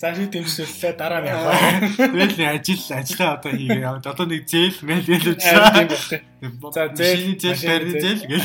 За 0.03 0.11
шүд 0.11 0.35
имжлүүлээ 0.35 0.99
дараа 0.99 1.23
нь 1.23 1.31
яваа. 1.31 1.79
Тэгэл 1.95 2.35
нэг 2.35 2.49
ажил 2.59 2.83
ажиллаа 2.91 3.39
одоо 3.39 3.55
хийгээ 3.55 3.87
одоо 3.87 4.27
нэг 4.27 4.43
зээл 4.51 4.79
мэл 4.83 5.07
ялуулчихсан. 5.15 5.87
За 6.75 6.91
зээл 6.91 7.39
зээл 7.39 7.63
барьны 7.63 7.95
зээл 8.03 8.27
гэж. 8.27 8.43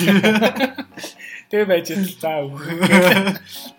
Тэгээ 1.50 1.66
байж 1.66 1.88
л 1.98 2.06
за 2.14 2.46
өөх. 2.46 2.62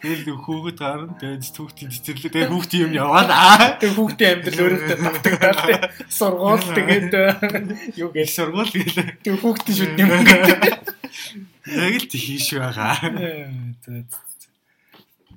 Тэгэл 0.04 0.28
хүүхэд 0.28 0.76
гарна. 0.76 1.16
Тэгээд 1.24 1.56
хүүхдийн 1.56 1.92
цэцэрлэг. 1.96 2.32
Тэгээд 2.36 2.52
хүүхдийн 2.52 2.84
юм 2.84 2.94
яваа. 3.00 3.80
Тэгээд 3.80 3.96
хүүхдийн 3.96 4.32
амьдрал 4.44 4.60
өөрөөдөө 4.60 5.00
тавтагдаад 5.00 5.60
тий. 5.64 5.80
Сургууль 6.12 6.68
тэгээд 6.76 7.16
юу 7.96 8.12
гээл 8.12 8.36
сургууль 8.36 8.76
гээл. 8.76 9.24
Тэгээд 9.24 9.40
хүүхдийн 9.40 9.78
шүд 9.80 9.96
юм 10.04 10.12
гэдэг. 10.28 10.84
Яг 11.80 11.96
л 11.96 12.08
тийш 12.12 12.60
байгаа. 12.60 13.00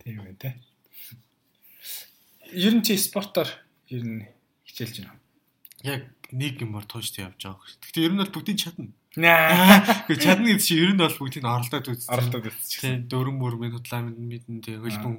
Тийм 0.03 0.27
үү 0.27 0.35
тий. 0.43 0.59
Ер 2.53 2.75
нь 2.77 2.85
чи 2.85 2.97
спортоор 3.01 3.49
ер 3.89 4.03
нь 4.05 4.29
хичээлж 4.69 5.05
байна. 5.05 5.19
Яг 5.83 6.03
нэг 6.33 6.61
юмар 6.61 6.85
тууштай 6.85 7.27
явж 7.27 7.41
байгаа. 7.41 7.65
Гэхдээ 7.81 8.07
ер 8.07 8.13
нь 8.13 8.21
бол 8.21 8.33
бүгдийг 8.33 8.59
чадна. 8.61 8.93
Наа. 9.17 9.81
Гэхдээ 10.09 10.21
чадна 10.21 10.49
гэдэг 10.53 10.65
чинь 10.65 10.83
ер 10.85 10.93
нь 10.97 11.03
бол 11.03 11.19
бүгдийг 11.21 11.45
оролдоод 11.45 11.87
үзсэн. 11.93 12.13
Оролдоод 12.13 12.47
үзсэн. 12.49 13.09
Дөрөн 13.09 13.37
мөрмийн 13.37 13.77
худлаа 13.77 14.01
мэдэн 14.05 14.61
тийм 14.65 14.85
хөлбөм 14.85 15.17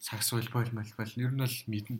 сакс 0.00 0.32
волейбол 0.32 0.70
малбал 0.74 1.12
ер 1.14 1.30
нь 1.30 1.42
бол 1.42 1.58
мэднэ. 1.70 1.98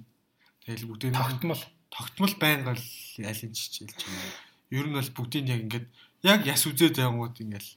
Тэгэл 0.66 0.88
бүгдийг 0.90 1.14
тогтмол 1.14 1.62
тогтмол 1.90 2.34
байнга 2.40 2.74
л 2.74 2.86
алин 3.22 3.52
чичээлж 3.52 3.98
байна. 4.06 4.30
Ер 4.70 4.86
нь 4.86 4.96
бол 4.96 5.10
бүгдийг 5.14 5.46
яг 5.50 5.60
ингээд 5.66 5.86
яг 6.24 6.40
яс 6.46 6.62
үзээд 6.66 6.98
байнгут 6.98 7.38
ингээл 7.38 7.70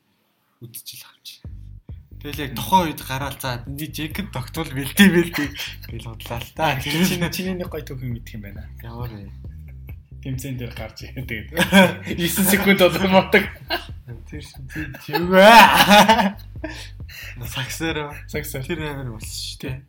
үдчихэл 0.64 1.10
авч. 1.10 1.28
Тэгэл 2.24 2.40
яг 2.40 2.56
тухайн 2.56 2.88
үед 2.88 3.04
гараал 3.04 3.36
за 3.36 3.68
энэ 3.68 3.92
жекет 3.92 4.32
тогтвол 4.32 4.72
бэлтээ 4.72 5.12
бэлтээ 5.12 5.48
гэж 5.92 6.04
бодлаа 6.08 6.40
л 6.40 6.52
та. 6.56 6.80
Чиний 6.80 7.20
чиний 7.28 7.52
нэг 7.52 7.68
гой 7.68 7.84
төгөн 7.84 8.16
мэдх 8.16 8.32
юм 8.40 8.48
байна. 8.48 8.64
Ямар 8.80 9.12
вэ? 9.12 9.28
Тэмцэн 10.24 10.56
дээр 10.56 10.72
гарч 10.72 11.04
ирээд 11.04 11.28
тэгээд 11.28 11.52
9 12.16 12.48
секунд 12.48 12.80
болоо 12.80 13.12
мотог. 13.12 13.44
Тэр 14.32 14.40
шин 14.40 14.64
тийм 15.04 15.36
үү? 15.36 15.44
Саксаар 17.44 18.16
саксаар 18.32 18.64
тэр 18.72 18.88
амар 18.88 19.20
болсон 19.20 19.28
шүү 19.28 19.60
дээ. 19.68 19.84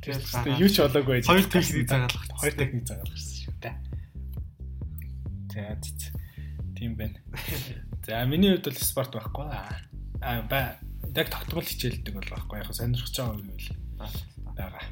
Тэгээд 0.00 0.64
юу 0.64 0.70
ч 0.72 0.80
болоогүй. 0.80 1.20
Хоёр 1.28 1.44
техник 1.44 1.84
загалах. 1.92 2.24
Хоёр 2.40 2.54
техник 2.56 2.88
загалахсан 2.88 3.36
шүү 3.36 3.56
дээ. 3.60 3.76
За 5.52 5.76
тийм 6.72 6.96
байна. 6.96 7.20
За 8.08 8.24
миний 8.24 8.56
хувьд 8.56 8.72
бол 8.72 8.80
спорт 8.80 9.12
байхгүй 9.12 9.44
аа. 9.44 9.76
Аа 10.24 10.80
яг 11.14 11.28
тогтмол 11.30 11.64
хичээлдэг 11.64 12.14
бол 12.14 12.28
байхгүй 12.30 12.58
яг 12.60 12.70
сонирхож 12.70 13.14
байгаа 13.16 13.36
юм 13.40 13.50
бол 13.50 14.14
байгаа. 14.54 14.84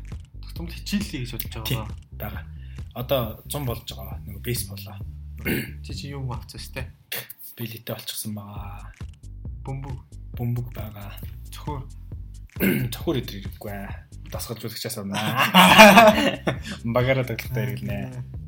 Тогтмол 0.42 0.72
хичээллээ 0.72 1.20
гэж 1.22 1.30
бодож 1.32 1.54
байгаа. 1.54 1.88
Байгаа. 2.18 2.44
Одоо 2.94 3.22
100 3.46 3.68
болж 3.68 3.86
байгаа 3.92 4.18
нэг 4.26 4.42
бейсболоо. 4.42 4.98
Чи 5.84 5.92
чи 5.94 6.10
юу 6.10 6.26
авчихсан 6.32 6.60
сте? 6.60 6.82
Билетээ 7.56 7.94
болчихсон 7.94 8.34
байгаа. 8.34 8.92
Бөмбөг. 9.62 9.98
Бөмбөг 10.34 10.68
байгаа. 10.74 11.14
Цөхөр. 11.54 11.86
Цөхөр 12.90 13.16
идэрэхгүй 13.22 13.72
аа. 13.72 14.08
Дасгалжуулагчаас 14.32 14.98
авнаа. 14.98 15.38
Багаараа 16.96 17.24
тоглохтой 17.24 17.78
хэрэглэнэ. 17.78 18.38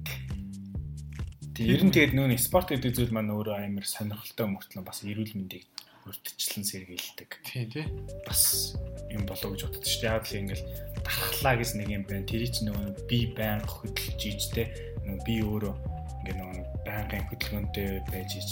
Ер 1.60 1.84
нь 1.84 1.92
тэгээд 1.92 2.16
нүүн 2.16 2.40
спорт 2.40 2.72
гэдэг 2.72 2.96
зүйл 2.96 3.12
маань 3.12 3.32
өөрөө 3.36 3.68
амар 3.68 3.84
сонирхолтой 3.84 4.48
мөртлөө 4.48 4.80
бас 4.80 5.04
эрүүл 5.04 5.36
мэндийг 5.36 5.68
урдчлан 6.07 6.64
сэргийлдэг. 6.64 7.30
Тийм 7.45 7.71
тий. 7.71 7.87
Бас 8.26 8.75
юм 9.11 9.26
болоо 9.26 9.52
гэж 9.52 9.69
боддог 9.69 9.85
шүү 9.85 10.02
дээ. 10.02 10.14
Яг 10.16 10.26
л 10.26 10.40
ингээл 10.40 10.66
дархлаа 11.04 11.54
гэж 11.59 11.71
нэг 11.76 11.88
юм 11.90 12.04
байна. 12.09 12.25
Тэр 12.25 12.45
чинь 12.49 12.69
нөгөө 12.71 12.88
би 13.11 13.19
байнга 13.37 13.69
хөдөлж 13.69 14.21
ийжтэй. 14.25 14.66
Нөгөө 15.04 15.23
би 15.26 15.35
өөрөө 15.45 15.75
ингээ 16.21 16.37
нөгөө 16.40 16.64
байнгын 16.87 17.28
хөдөлгөөнтэй 17.28 17.88
байж 18.09 18.30
ийж 18.37 18.50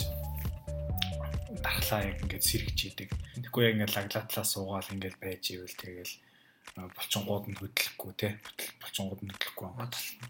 дархлаа 1.64 2.00
яг 2.07 2.17
ингээд 2.23 2.45
сэргэж 2.45 2.78
идэг. 2.93 3.09
Тэгэхгүй 3.43 3.62
яг 3.64 3.75
ингээд 3.76 3.97
лаглаатлаа 3.97 4.45
суугаал 4.45 4.93
ингээд 4.95 5.17
байж 5.19 5.45
ивэл 5.52 5.76
тэгэл 5.76 6.14
булчингууд 6.76 7.45
нь 7.50 7.59
хөдлөхгүй 7.59 8.12
те. 8.14 8.28
Булчингууд 8.81 9.21
нь 9.25 9.33
хөдлөхгүй 9.35 9.69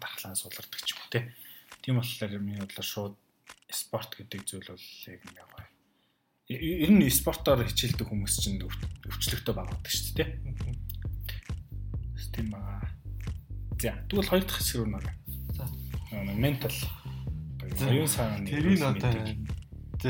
дархлаа 0.01 0.33
суулгадаг 0.35 0.81
ч 0.81 0.95
юм 0.95 1.03
те. 1.13 1.19
Тийм 1.83 2.01
болохоор 2.01 2.33
миний 2.41 2.59
бодлоор 2.63 2.87
шууд 2.87 3.15
спорт 3.69 4.17
гэдэг 4.17 4.41
зүйл 4.49 4.73
бол 4.73 4.87
яг 5.07 5.21
ингээ 5.29 5.68
ер 6.49 6.89
нь 6.89 7.05
спортоор 7.13 7.61
хичээлдэг 7.61 8.09
хүмүүс 8.09 8.41
чинь 8.41 8.57
өвчлөгтэй 8.65 9.53
багаадаг 9.53 9.85
шүү 9.85 10.17
дээ. 10.17 10.29
Тийм 12.33 12.49
бага. 12.49 12.89
За 13.77 13.93
тэгвэл 14.09 14.33
хоёр 14.33 14.43
дахь 14.49 14.57
хэсэг 14.57 14.81
рүү 14.81 14.89
нэр. 14.89 15.05
За. 15.53 15.69
Ментал. 16.33 16.73
Оюун 17.85 18.09
санааны. 18.09 18.49
Тэрийг 18.49 18.81
одоо 18.81 19.13
за 20.01 20.09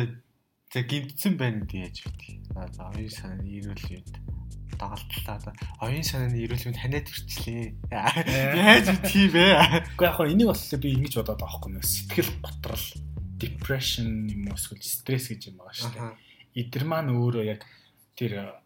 за 0.71 0.79
гинтсэн 0.79 1.35
байна 1.35 1.67
гэж 1.67 2.07
яаж 2.07 2.07
вэ? 2.07 2.39
За 2.71 2.87
оюун 2.87 3.11
санааны 3.11 3.43
эрүүл 3.59 3.83
мэнд 3.91 4.15
дагалтлаа 4.79 5.35
одоо 5.43 5.53
оюун 5.83 6.07
санааны 6.07 6.39
эрүүл 6.39 6.65
мэнд 6.71 6.79
ханиад 6.79 7.07
хүрчлээ. 7.11 7.67
Яаж 7.91 8.87
тийм 9.11 9.35
бэ? 9.35 9.59
Уу 9.99 10.07
яг 10.07 10.15
хоо 10.15 10.23
энийг 10.23 10.55
болохоор 10.55 10.79
би 10.79 10.95
ингэж 10.95 11.19
бодоод 11.19 11.43
байгаа 11.43 11.51
байхгүй 11.51 11.71
нэ 11.75 11.83
сэтгэл 11.83 12.31
готрол 12.39 12.85
depression 13.35 14.07
юм 14.31 14.47
уу 14.47 14.55
эсвэл 14.55 14.79
стресс 14.79 15.27
гэж 15.35 15.51
юм 15.51 15.59
байгаа 15.59 15.75
шүү 15.75 15.91
дээ 15.99 16.28
эдгэр 16.55 16.85
маань 16.85 17.13
өөрөө 17.13 17.43
яг 17.45 17.61
тэр 18.17 18.57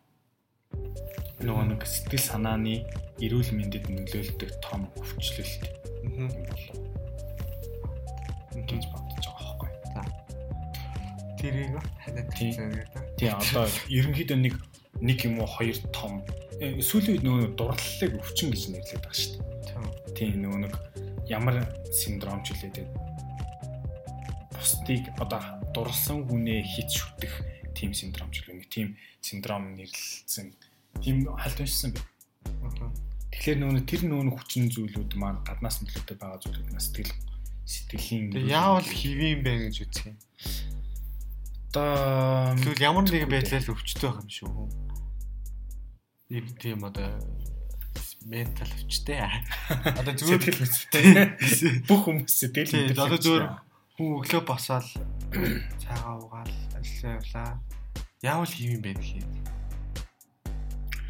нөгөө 1.43 1.65
нэг 1.75 1.81
сэтгэл 1.83 2.23
санааны 2.23 2.87
эрүүл 3.19 3.51
мэндэд 3.51 3.91
нөлөөлдөг 3.91 4.51
том 4.63 4.87
өвчлөлт 4.95 5.67
юм 6.07 6.31
болов. 6.31 6.77
Ингэж 8.55 8.83
бодож 8.87 9.25
байгаа 9.27 9.43
байхгүй. 9.43 9.69
За. 9.91 10.01
Тэрийг 11.37 11.75
ханаад 11.99 12.29
тэгээд 12.31 13.19
тий 13.19 13.29
одоо 13.29 13.67
ерөнхийдөө 13.91 14.37
нэг 14.39 14.55
нэг 15.03 15.17
юм 15.27 15.43
уу 15.43 15.49
хоёр 15.49 15.77
том 15.91 16.23
э, 16.63 16.79
сүүлийн 16.79 17.19
үед 17.19 17.25
нөгөө 17.27 17.47
дурлалыг 17.59 18.11
өвчин 18.23 18.49
гэж 18.55 18.63
нэрлэдэг 18.71 19.01
байгаа 19.03 19.19
шүү 19.19 19.31
дээ. 19.35 20.15
Тийм 20.15 20.47
нөгөө 20.47 20.59
нэг 20.63 20.73
ямар 21.27 21.67
синдром 21.91 22.39
ч 22.47 22.55
үлээдэг. 22.55 22.87
Бусдыг 24.55 25.03
одоо 25.19 25.41
дурлсан 25.75 26.23
хүнээ 26.29 26.61
хит 26.63 26.89
шүтэх 26.93 27.52
тийм 27.73 27.91
синдром 27.93 28.29
ч 28.31 28.45
гэх 28.45 28.55
нэг 28.55 28.67
тийм 28.69 28.87
синдром 29.21 29.75
нэрлэлсэн 29.75 30.53
тийм 31.01 31.25
халт 31.33 31.59
уншсан 31.59 31.91
бай. 31.93 32.05
Тэгэхээр 33.33 33.57
нүүн 33.59 33.85
тэр 33.89 34.01
нүүн 34.05 34.29
хүчин 34.37 34.69
зүйлүүд 34.69 35.17
маань 35.17 35.41
гаднаас 35.41 35.81
нөлөөтэй 35.81 36.17
байгаа 36.21 36.39
зүйлүүд 36.45 36.69
нас 36.69 36.93
сэтгэл 36.93 37.13
сэтгэлийн 37.65 38.45
яавал 38.45 38.85
хэвэн 38.85 39.41
бэ 39.41 39.51
гэж 39.67 39.75
үзэх 39.89 40.05
юм. 40.13 40.17
Одоо 41.73 42.53
тэгвэл 42.61 42.85
ямар 42.85 43.03
нэгэн 43.09 43.33
байдлаар 43.33 43.73
өвчтөй 43.73 44.05
байгаа 44.05 44.21
юм 44.21 44.29
шүү. 44.29 44.53
Ийм 46.29 46.45
тийм 46.61 46.79
одоо 46.85 47.09
ментал 48.29 48.69
өвчтэй. 48.69 49.25
Одоо 49.97 50.13
зүгээр 50.13 50.43
сэтгэл 50.45 50.63
өвчтэй. 50.69 51.03
Бүх 51.89 52.01
хүмүүс 52.05 52.33
сэтгэл 52.37 52.93
өвчтэй. 52.93 53.01
Одоо 53.01 53.17
зүгээр 53.17 53.45
хүн 53.97 54.09
өглөө 54.21 54.41
босоод 54.45 54.87
цаагаа 55.81 56.15
угаал 56.21 56.52
ажиллаа 56.83 57.15
явлаа 57.23 57.49
яавал 58.19 58.51
хийм 58.51 58.83
бэ 58.83 58.91
гэхээр 58.99 59.27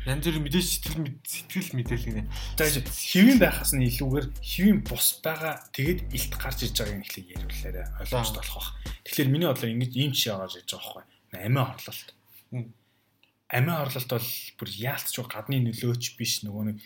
янз 0.06 0.26
бүр 0.28 0.40
мэдээж 0.44 0.68
сэтгэл 0.68 1.16
сэтгэл 1.24 1.72
мэдээлэл 1.80 2.16
нэ. 2.20 2.28
За 2.60 2.68
хэвэн 2.68 3.40
байхаас 3.40 3.72
нь 3.72 3.88
илүүгээр 3.88 4.28
хэвэн 4.36 4.80
бус 4.84 5.24
байгаа 5.24 5.64
тэгэд 5.72 6.12
илт 6.12 6.34
гарч 6.36 6.60
иж 6.68 6.76
байгааг 6.76 7.08
ихлэ 7.08 7.24
яриулаарай 7.40 7.88
ойлгож 8.04 8.32
болох 8.36 8.56
бах. 8.60 8.70
Тэгэхээр 9.08 9.32
миний 9.32 9.48
бодлоор 9.48 9.72
ингэж 9.72 9.92
ийм 9.96 10.12
чи 10.12 10.28
яагаад 10.28 10.52
хийж 10.52 10.70
байгаа 10.76 11.08
байхгүй. 11.08 11.40
Амиа 11.40 11.66
хорлолт. 11.72 12.10
амиа 13.48 13.76
орлолт 13.88 14.10
бол 14.12 14.30
бүр 14.60 14.70
яалтч 14.76 15.16
гадны 15.24 15.58
нөлөөч 15.72 16.04
биш 16.20 16.44
нөгөө 16.44 16.64
нэг 16.68 16.78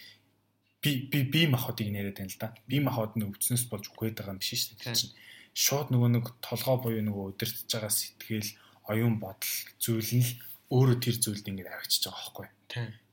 би 0.83 0.91
би 1.09 1.19
би 1.25 1.41
махуудыг 1.49 1.89
нэрэд 1.89 2.21
байна 2.21 2.29
л 2.29 2.37
да. 2.37 2.53
Би 2.69 2.77
махууд 2.85 3.17
нь 3.17 3.25
өвчнөөс 3.25 3.65
болж 3.65 3.89
үхээд 3.89 4.21
байгаа 4.21 4.37
юм 4.37 4.41
биш 4.43 4.53
шүү 4.53 4.77
дээ. 4.77 4.93
чинь 4.93 5.15
шууд 5.57 5.89
нөгөө 5.89 6.09
нэг 6.21 6.25
толгой 6.37 6.77
буюу 6.77 7.01
нөгөө 7.01 7.25
удирдах 7.33 7.65
байгаа 7.65 7.89
сэтгэл, 7.89 8.51
оюун 8.91 9.19
бодол 9.19 9.53
зүйл 9.79 10.11
нь 10.17 10.25
л 10.25 10.31
өөрөө 10.71 10.97
тэр 10.99 11.15
зүйлд 11.23 11.45
ингэж 11.47 11.67
авчиж 11.71 12.03
байгаа 12.07 12.23
байхгүй. 12.23 12.47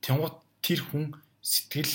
Тэнгууд 0.02 0.36
тэр 0.64 0.80
хүн 0.82 1.04
сэтгэл 1.38 1.94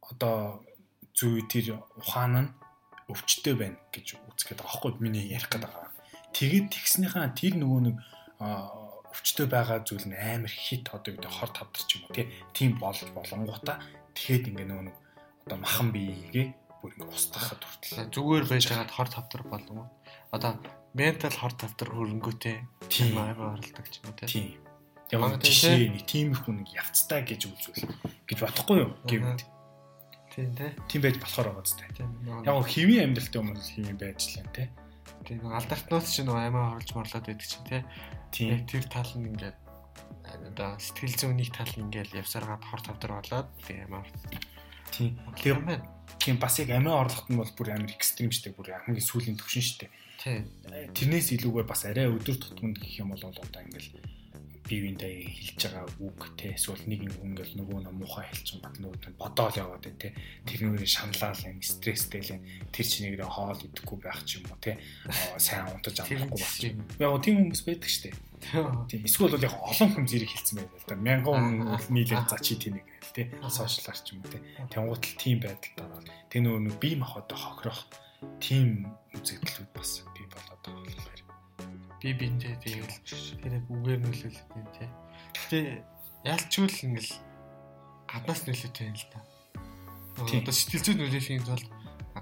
одоо 0.00 0.64
зүй 1.12 1.44
тэр 1.48 1.80
ухаан 2.00 2.34
нь 2.40 2.50
өвчтөй 3.12 3.54
байна 3.56 3.78
гэж 3.92 4.16
үзэх 4.16 4.56
гээд 4.56 4.60
байгаа 4.64 4.72
байхгүй 4.72 4.92
миний 5.04 5.26
ярих 5.28 5.48
гээд 5.52 5.64
байгаа. 5.68 5.92
Тэгээд 6.32 6.66
тэгснийхаа 6.72 7.28
тэр 7.36 7.60
нөгөө 7.60 7.80
нэг 7.92 7.96
өвчтөй 8.40 9.46
байгаа 9.52 9.84
зүйл 9.84 10.08
нь 10.08 10.16
амар 10.16 10.48
хит 10.48 10.88
одоо 10.88 11.12
гэдэг 11.12 11.28
хор 11.28 11.50
тавдарч 11.52 11.88
юм 12.00 12.02
уу 12.08 12.24
тийм 12.56 12.80
болж 12.80 13.04
болонгуудаа 13.12 13.76
тэгэхэд 14.16 14.48
ингээ 14.48 14.68
нөгөө 14.68 14.86
нэг 14.88 14.96
одоо 15.44 15.58
махан 15.60 15.88
биеигээ 15.92 16.46
бүр 16.80 16.92
ингээ 16.96 17.12
устгахад 17.12 17.60
хүртэл 17.60 18.08
зүгээр 18.08 18.44
байж 18.48 18.64
байгаад 18.72 18.92
хор 18.96 19.08
тавдар 19.12 19.42
болов 19.44 19.76
уу 19.76 19.88
одоо 20.32 20.52
ментал 20.92 21.32
хор 21.32 21.52
тавдар 21.56 21.88
хөрөнгөтэй 21.88 22.56
тийм. 22.92 23.16
аяга 23.16 23.56
оролдог 23.56 23.86
ч 23.88 24.00
юм 24.04 24.12
уу 24.12 24.16
тийм. 24.28 24.60
Яг 25.08 25.40
жишээ 25.40 25.88
нэг 25.88 26.04
тийм 26.04 26.36
их 26.36 26.44
хүн 26.44 26.64
явцтай 26.68 27.24
гэж 27.24 27.48
үзвэл 27.48 27.88
гэж 28.28 28.38
бодохгүй 28.44 28.76
юу? 28.84 28.92
Гэвд 29.08 29.40
тийм 30.32 30.52
тий 30.52 30.70
тийм 30.88 31.00
байж 31.04 31.16
болохоор 31.16 31.48
байгаа 31.52 31.64
зү 31.64 31.80
яг 31.80 32.68
хэвийн 32.68 33.12
амьдралтай 33.12 33.40
хүмүүс 33.40 33.70
хэвийн 33.72 33.98
байж 34.00 34.20
лээ 34.36 34.46
тий 34.52 34.68
тийм 35.24 35.48
алдартнууд 35.48 36.06
ч 36.08 36.24
нэг 36.24 36.36
аймаа 36.36 36.76
хорлж 36.76 36.90
морлоод 36.92 37.26
байдаг 37.28 37.48
чинь 37.48 37.68
тий 37.68 37.82
тийм. 38.32 38.64
Тэр 38.68 38.84
тал 38.88 39.12
нь 39.16 39.28
ингээд 39.32 39.58
одоо 40.52 40.76
сэтгэл 40.76 41.16
зүйн 41.16 41.36
нэг 41.40 41.52
тал 41.56 41.72
ингээл 41.72 42.20
явсаргаад 42.20 42.64
хор 42.68 42.80
тавдар 42.84 43.12
болоод 43.20 43.48
тийм. 43.64 43.88
амар 43.88 44.08
тийм 44.92 45.16
тийм 45.36 45.56
тийм 46.20 46.36
бас 46.36 46.60
яг 46.60 46.70
амиа 46.72 47.00
орлогот 47.00 47.28
нь 47.32 47.40
бол 47.40 47.52
бүр 47.56 47.76
амар 47.76 47.92
экстрим 47.92 48.32
штэ 48.32 48.52
бүр 48.52 48.76
хамгийн 48.76 49.04
сүүлийн 49.04 49.40
төвшин 49.40 49.64
штэ 49.64 49.88
тэрнээс 50.22 51.28
илүүгээр 51.34 51.66
бас 51.66 51.82
арай 51.86 52.06
өдөр 52.06 52.36
тутмын 52.38 52.78
гэх 52.78 53.02
юм 53.02 53.10
бол 53.10 53.22
одоо 53.26 53.62
ингээл 53.62 53.90
бивэндээ 54.62 55.14
хэлж 55.26 55.60
байгаа 55.66 55.86
үг 55.98 56.20
те 56.38 56.54
эсвэл 56.54 56.86
нэг 56.86 57.10
юм 57.10 57.34
ингээл 57.34 57.58
нөгөө 57.58 57.78
нь 57.82 57.90
муухай 57.98 58.30
хэлчих 58.30 58.62
бат 58.62 58.78
нөгөө 58.78 59.10
нь 59.10 59.18
бодоол 59.18 59.56
яваад 59.58 59.82
байна 59.82 59.98
те 59.98 60.14
тэрнүүрээ 60.46 60.86
шаналал 60.86 61.42
юм 61.50 61.58
стресстэй 61.58 62.22
л 62.22 62.38
тэр 62.70 62.86
чинийгрээ 62.86 63.26
хоол 63.26 63.58
идэхгүй 63.58 63.98
байх 63.98 64.22
ч 64.22 64.38
юм 64.38 64.46
уу 64.48 64.58
те 64.62 64.78
сайн 65.42 65.66
унтаж 65.74 65.96
амжахгүй 66.06 66.38
байх 66.38 66.56
юм. 66.62 66.78
Яг 67.02 67.18
тийм 67.26 67.34
хүмүүс 67.42 67.62
байдаг 67.66 67.90
штэ. 67.90 68.14
Тийм 68.86 69.02
эсвэл 69.02 69.34
бол 69.34 69.46
яг 69.50 69.54
олон 69.58 69.90
хүн 69.90 70.06
зэрэг 70.06 70.30
хэлсэн 70.30 70.56
байдаг 70.62 70.86
да. 70.86 70.94
Мянган 70.94 71.42
хүн 71.82 71.90
нийлээд 71.90 72.30
за 72.30 72.38
чи 72.38 72.54
тийм 72.54 72.78
нэг 72.78 72.86
гэл 72.86 73.16
те 73.18 73.22
сошиалар 73.50 73.98
ч 73.98 74.14
юм 74.14 74.22
уу 74.22 74.30
те 74.30 74.38
тэнгуутл 74.70 75.18
тийм 75.18 75.42
байдалтай 75.42 75.86
бол 75.90 76.06
тэр 76.30 76.40
нөгөө 76.46 76.78
бие 76.78 76.96
махбодоо 77.02 77.38
хохирох 77.38 77.82
тийм 78.38 78.86
үзэгдлүүд 79.14 79.70
бас 79.74 80.06
би 82.02 82.10
бинтэй 82.18 82.58
тэгэл 82.58 82.90
тэр 83.38 83.62
яг 83.62 83.66
үгээр 83.70 84.00
нөлөөлөд 84.02 84.48
байна 84.50 84.70
тий. 84.74 84.90
Гэтэ 85.38 85.58
ялчгүй 86.26 86.66
л 86.66 86.84
ингээл 86.90 87.14
гаднаас 88.10 88.42
нөлөөтэй 88.42 88.86
юм 88.90 88.96
л 88.98 89.06
та. 89.06 89.20
Одоо 90.18 90.50
сэтгэл 90.50 90.82
зүйн 90.82 90.98
нөлөөлөхийн 90.98 91.46
тулд 91.46 91.68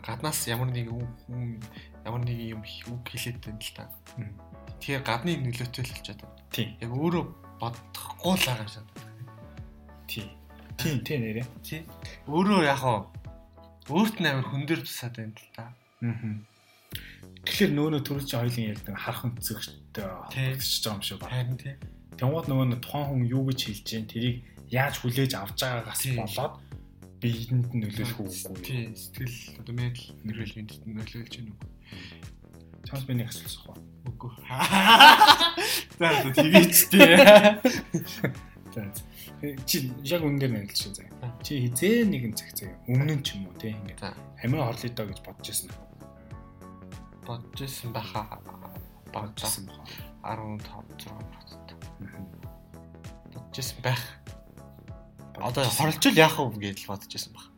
гаднаас 0.05 0.45
ямар 0.53 0.69
нэг 0.69 0.93
хүн 0.93 1.65
ямар 2.05 2.23
нэг 2.29 2.61
юм 2.61 2.61
үг 2.61 3.09
хэлээд 3.09 3.41
байна 3.41 3.57
л 3.65 3.73
та. 3.73 3.89
Тэгэхээр 4.85 5.05
гадны 5.09 5.33
нөлөөтэй 5.49 5.85
л 5.89 5.93
болчиход 5.97 6.21
байна. 6.29 6.45
Тийм. 6.53 6.69
Яг 6.85 6.93
өөрөө 6.93 7.25
бодохгүй 7.57 8.35
л 8.37 8.45
байгаа 8.45 8.65
юм 8.65 8.69
шиг. 8.69 8.87
Тийм. 10.05 10.29
Тийм 10.77 10.97
тийм 11.09 11.21
нэрээ. 11.25 11.47
Тийм. 11.65 11.83
Өөрөө 12.29 12.61
яг 12.69 12.79
хаа 12.85 13.09
өөрт 13.89 14.17
нь 14.21 14.29
амар 14.29 14.45
хүн 14.45 14.69
дээр 14.69 14.85
тусаад 14.85 15.17
байна 15.17 15.35
л 15.35 15.50
та. 15.57 15.73
Аа. 16.04 16.50
Тэгэхээр 17.45 17.73
нөөнө 17.73 18.00
төрөл 18.05 18.29
чи 18.29 18.37
хоёлын 18.37 18.71
ярьдаг 18.76 18.97
харах 19.00 19.25
өнцөгтэй 19.25 20.05
болчихж 20.05 20.85
байгаа 20.85 20.97
юм 20.97 21.03
шиг 21.03 21.19
байна. 21.21 21.33
Харин 21.33 21.57
тийм. 21.57 21.76
Тэнгууд 22.21 22.47
нөгөө 22.53 22.81
тухайн 22.85 23.07
хүн 23.09 23.23
юу 23.33 23.43
гэж 23.49 23.61
хэлж 23.65 23.85
जैन 23.89 24.05
тэрийг 24.13 24.37
яаж 24.69 24.95
хүлээж 25.00 25.33
авч 25.41 25.57
байгаагаас 25.65 26.03
болоод 26.21 26.55
биеинд 27.21 27.73
нь 27.73 27.81
нөлөөлөх 27.81 28.21
үгүй. 28.21 28.61
Тийм. 28.61 28.93
Сэтгэл 28.93 29.57
одоо 29.57 29.73
мэдл 29.73 30.05
нэрэл 30.29 30.53
биед 30.53 30.85
нөлөөлж 30.85 31.33
гэнэ 31.33 31.49
үгүй. 31.49 31.69
Чамс 32.85 33.05
миний 33.09 33.25
асуулах 33.25 33.65
уу? 33.73 33.79
Үгүй. 34.05 34.33
За 36.00 36.09
тэгээч 36.37 36.76
тий. 36.93 37.17
За 38.76 38.85
чи 39.65 39.89
яг 40.05 40.23
үн 40.25 40.37
дээр 40.37 40.53
нэлж 40.61 40.76
шин 40.76 40.93
заяа. 40.93 41.33
Чи 41.41 41.65
хизээ 41.65 42.05
нэгэн 42.05 42.37
цаг 42.37 42.53
цаг 42.53 42.69
өмнө 42.85 43.17
нь 43.17 43.25
ч 43.25 43.41
юм 43.41 43.49
уу 43.49 43.57
тий 43.57 43.73
ингээд 43.73 44.05
амиа 44.45 44.69
хорлоо 44.69 44.93
доо 44.93 45.07
гэж 45.09 45.19
бодож 45.25 45.49
байсан 45.49 45.73
юм 45.73 45.90
бодож 47.30 47.62
исэн 47.62 47.93
байхаа 47.95 48.43
бодчихсон 49.14 49.71
баха 49.71 49.86
15 50.26 50.66
6%. 50.90 51.78
Бодож 53.30 53.58
исэн 53.58 53.78
байх. 53.82 54.02
Одоо 55.38 55.64
хорлцол 55.64 56.14
яах 56.19 56.38
вэ 56.43 56.75
гэж 56.75 56.86
бодож 56.90 57.14
исэн 57.14 57.32
баха. 57.32 57.50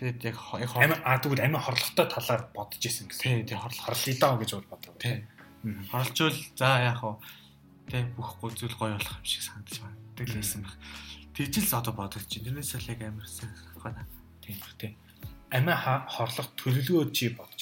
Тэгээд 0.00 0.24
яг 0.32 0.36
амин 0.80 0.96
а 1.04 1.20
тэгвэл 1.20 1.44
амин 1.44 1.60
хорлохтой 1.60 2.08
талаар 2.08 2.48
бодож 2.56 2.80
исэн 2.80 3.12
гэсэн. 3.12 3.44
Тийм 3.44 3.46
тийм 3.52 3.60
хорлох 3.60 3.84
хорлоо 3.84 4.16
даа 4.16 4.40
гэж 4.40 4.50
бол 4.56 4.70
бодлоо. 4.72 4.96
Тийм. 4.96 5.28
Хорлцол 5.92 6.36
за 6.56 6.88
яах 6.88 7.04
вэ? 7.04 7.20
Тэг 7.92 8.16
бүхгүй 8.16 8.50
зүйл 8.56 8.76
гоё 8.80 8.96
болох 8.96 9.12
юм 9.20 9.28
шиг 9.28 9.44
санагдаж 9.44 9.76
байна. 9.84 10.00
Тэглээсэн 10.16 10.64
баг. 10.64 10.72
Тэгжил 11.36 11.68
одоо 11.76 11.92
бодож 11.92 12.24
чинь. 12.24 12.48
Тэрнээс 12.48 12.80
л 12.80 12.88
яг 12.88 13.00
амарсан 13.04 13.52
гана. 13.76 14.08
Тийм 14.40 14.56
тийм. 14.80 14.96
Амиа 15.52 16.08
хорлох 16.08 16.48
төлөвлөгөө 16.56 17.12
чи 17.12 17.36
бодож 17.36 17.60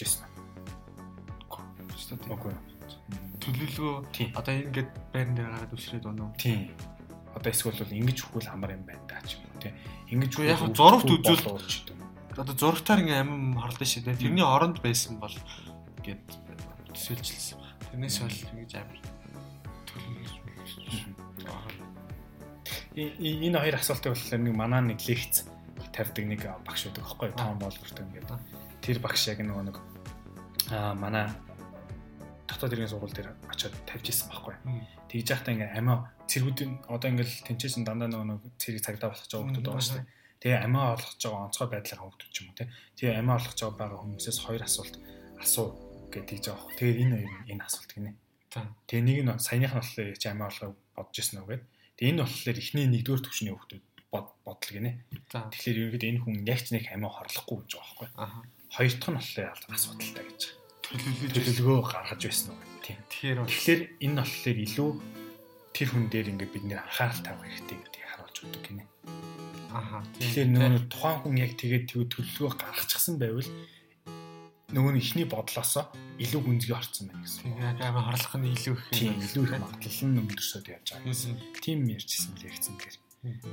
исэн 1.97 2.17
шүү 2.17 2.29
дээ. 2.29 2.37
Үгүй. 2.37 2.55
Төлөвлөгөө 3.41 3.97
одоо 4.37 4.55
ингээд 4.55 4.91
байран 5.13 5.35
дээр 5.35 5.49
гараад 5.51 5.73
үсрээд 5.73 6.05
байна 6.05 6.23
уу? 6.29 6.37
Тийм. 6.37 6.71
Одоо 7.33 7.51
эсвэл 7.53 7.81
бол 7.81 7.99
ингэж 8.01 8.19
хөвөл 8.21 8.49
амар 8.53 8.71
юм 8.77 8.85
байна 8.85 9.05
даа 9.09 9.23
ч 9.25 9.41
юм 9.41 9.49
уу 9.49 9.61
тий. 9.61 9.73
Ингэж 10.13 10.33
яг 10.45 10.61
зурагт 10.77 11.09
үзүүл 11.09 11.45
одоо 12.37 12.55
зурагтаар 12.57 13.01
ингээм 13.01 13.33
амин 13.33 13.61
харлаа 13.61 13.89
шүү 13.89 14.05
дээ. 14.05 14.21
Тэрний 14.21 14.45
оронд 14.45 14.79
байсан 14.85 15.17
бол 15.17 15.33
ингээд 16.05 16.25
төсөөлжилсэн. 16.93 17.61
Тэрнээс 17.93 18.17
бол 18.21 18.41
ингэж 18.53 18.73
амар 18.77 19.01
энэ 22.97 23.61
хоёр 23.61 23.77
асуултыг 23.77 24.17
болохоор 24.17 24.41
нэг 24.41 24.55
манаа 24.57 24.81
нэг 24.81 25.01
лекц 25.05 25.45
тавьдаг 25.93 26.25
нэг 26.25 26.41
багш 26.65 26.89
байдаг 26.89 27.05
аахгүй 27.05 27.29
Том 27.37 27.61
Болборт 27.61 28.01
ингээд. 28.01 28.33
Тэр 28.81 28.99
багш 29.05 29.29
яг 29.29 29.45
нөгөө 29.45 29.65
нэг 29.69 29.77
аа 30.73 30.97
манай 30.97 31.29
дотоод 32.47 32.73
иргэн 32.73 32.91
сургууль 32.91 33.13
дээр 33.13 33.31
очиод 33.51 33.75
тавьж 33.87 34.07
исэн 34.11 34.31
байхгүй. 34.31 34.55
Тэгж 35.11 35.27
яхтаа 35.35 35.53
ингээ 35.55 35.75
амиа 35.75 36.15
цэргүүдийн 36.31 36.73
одоо 36.87 37.09
ингээл 37.11 37.35
тэнцээсэн 37.47 37.83
дандаа 37.83 38.09
нөгөө 38.09 38.57
цэрэг 38.59 38.83
цагдаа 38.87 39.11
болгож 39.11 39.31
байгаа 39.31 39.47
хүмүүс 39.47 39.63
байгаа 39.67 39.83
шүү 39.83 39.97
дээ. 39.99 40.07
Тэгээ 40.41 40.65
амиа 40.67 40.85
олгож 40.95 41.23
байгаа 41.23 41.45
онцгой 41.47 41.69
байдлаар 41.71 42.01
хөвгдөж 42.07 42.31
ч 42.31 42.37
юм 42.41 42.49
уу 42.51 42.59
те. 42.59 42.65
Тэгээ 42.95 43.19
амиа 43.19 43.37
олгож 43.39 43.61
байгаа 43.67 43.99
хүмүүсээс 43.99 44.39
хоёр 44.47 44.63
асуулт 44.63 44.95
асуу 45.43 45.67
гэж 46.15 46.25
тийж 46.31 46.45
байгаа. 46.47 46.77
Тэгээд 46.79 46.99
энэ 47.03 47.15
хоёр 47.19 47.33
энэ 47.51 47.65
асуулт 47.67 47.91
гинэ. 47.91 48.13
Тэгээ 48.87 49.05
нэг 49.05 49.19
нь 49.27 49.33
саяных 49.43 49.73
нь 49.75 49.81
болохоор 49.83 50.09
чи 50.17 50.27
амиа 50.31 50.49
олгох 50.51 50.75
бодож 50.95 51.17
исэн 51.19 51.43
үү 51.43 51.49
гэдэг. 51.51 51.67
Тэгээ 51.99 52.11
энэ 52.15 52.23
болохоор 52.23 52.59
эхний 52.63 52.87
нэгдүгээр 52.95 53.25
төвчний 53.27 53.55
хүмүүс 53.55 53.83
бодол 54.47 54.71
гинэ. 54.71 54.91
Тэгэхээр 55.35 55.79
ерөнхийдөө 55.83 56.11
энэ 56.15 56.23
хүн 56.23 56.37
яг 56.47 56.61
ч 56.63 56.69
нэг 56.73 56.85
амиа 56.95 57.11
хорлохгүй 57.11 57.57
гэж 57.67 57.73
байгаа 57.75 58.07
байхгүй. 58.07 58.09
Хоёр 58.71 58.93
дахь 58.97 59.11
нь 59.11 59.19
болохоор 59.19 59.47
асуудалтай 59.75 60.25
гэж 60.31 60.43
байгаа 60.47 60.66
төлөвлөгөө 60.95 61.79
гаргаж 61.83 62.23
байсан 62.23 62.55
уу 62.55 62.67
тийм. 62.87 63.01
Тэгэхээр 63.11 63.39
тэгэхээр 63.47 63.81
энэ 64.07 64.17
болохоор 64.23 64.59
илүү 64.67 64.91
тэр 65.75 65.89
хүн 65.91 66.05
дээр 66.09 66.31
ингээд 66.33 66.53
бид 66.55 66.65
нэр 66.71 66.81
анхаарал 66.87 67.23
тавих 67.27 67.51
хэрэгтэй 67.51 67.79
гэдгийг 67.83 68.07
харуулж 68.07 68.37
өгдөг 68.47 68.63
гинэ. 68.65 68.85
Аха. 69.75 69.99
Тэгэхээр 70.23 70.49
нөгөө 70.55 70.83
тухайн 70.89 71.19
хүн 71.21 71.37
яг 71.43 71.53
тэгээд 71.59 71.85
төлөвлөгөө 71.91 72.53
гаргачихсан 72.55 73.17
байвал 73.19 73.51
нөгөө 74.73 74.93
нь 74.95 75.01
ихний 75.03 75.27
бодлосоо 75.27 75.91
илүү 76.19 76.41
гүнзгий 76.43 76.75
орцсон 76.75 77.07
байна 77.11 77.23
гэсэн. 77.23 77.55
Яг 77.61 77.79
амар 77.87 78.05
хорлох 78.09 78.35
нь 78.35 78.51
илүү 78.51 78.75
их 78.75 78.85
тийм 78.91 79.15
илүү 79.23 79.45
их 79.47 79.55
магадлал 79.63 80.03
нь 80.11 80.21
өндөрсөд 80.23 80.67
явж 80.75 80.87
байгаа 80.91 81.07
гэсэн. 81.07 81.33
Тийм 81.63 81.79
ярьжсэн 81.87 82.35
лекцэн 82.41 82.75
дээр. 82.79 82.97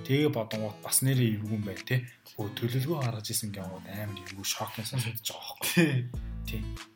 Тэгээ 0.05 0.29
бодонгууд 0.33 0.79
бас 0.81 1.01
нэрээ 1.05 1.37
эвгүй 1.37 1.59
бай 1.61 1.77
тээ. 1.77 2.01
Өө 2.37 2.49
төлөвлөгөө 2.57 2.99
гаргаж 3.03 3.27
исэн 3.29 3.53
гэмүүд 3.53 3.85
амар 3.89 4.19
эвгүй 4.21 4.45
шокын 4.45 4.85
сонсож 4.85 5.21
байгаа 5.21 5.53
байхгүй. 5.53 6.09
Тийм. 6.49 6.92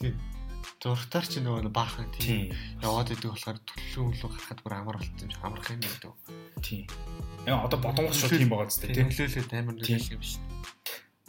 Зургатаар 0.00 1.26
ч 1.28 1.44
нөгөө 1.44 1.68
баахан 1.76 2.08
тийм 2.16 2.56
яваад 2.80 3.12
идэг 3.12 3.36
болохоор 3.36 3.60
төлөвлөлөө 3.68 4.30
гарахад 4.32 4.60
бүр 4.64 4.74
амар 4.80 4.96
болчихсон 4.96 5.28
юм 5.28 5.32
шиг 5.36 5.44
амарх 5.44 5.68
юм 5.68 5.80
гэдэг. 5.84 6.12
Тийм. 6.64 6.84
Яа 7.44 7.60
одоо 7.68 7.78
бодонгос 7.84 8.16
шууд 8.16 8.32
тийм 8.32 8.48
байгаа 8.48 8.72
зү 8.72 8.88
тийм. 8.88 9.12
Нөлөөлөд 9.12 9.52
амар 9.52 9.76
нөлөөлөх 9.76 10.16
юм 10.16 10.24
шиг. 10.24 10.40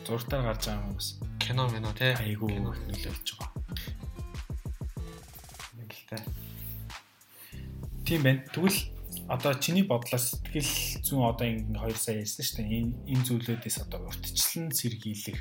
Зургатаар 0.08 0.44
гарч 0.48 0.64
байгаа 0.72 0.88
юм 0.88 0.96
бас. 0.96 1.10
Кино 1.44 1.64
мино 1.68 1.92
тий. 1.92 2.16
Айгуу 2.16 2.48
нөлөөлж 2.48 3.28
байгаа. 3.36 3.52
Нэгэлтэй. 5.76 6.24
Тийм 8.08 8.20
байна. 8.24 8.48
Тэгвэл 8.56 8.80
одоо 9.28 9.52
чиний 9.60 9.84
бодлоос 9.84 10.32
сэтгэл 10.32 10.72
зүйн 11.04 11.28
одоо 11.28 11.48
ингэ 11.52 11.76
2 11.76 12.00
сая 12.00 12.24
ярьсан 12.24 12.44
шүү 12.48 12.56
дээ. 12.64 12.72
Энэ 12.72 12.92
энэ 13.20 13.26
зүйлүүдээс 13.28 13.78
одоо 13.84 14.00
уртчлан 14.08 14.72
сэргийлэх 14.72 15.40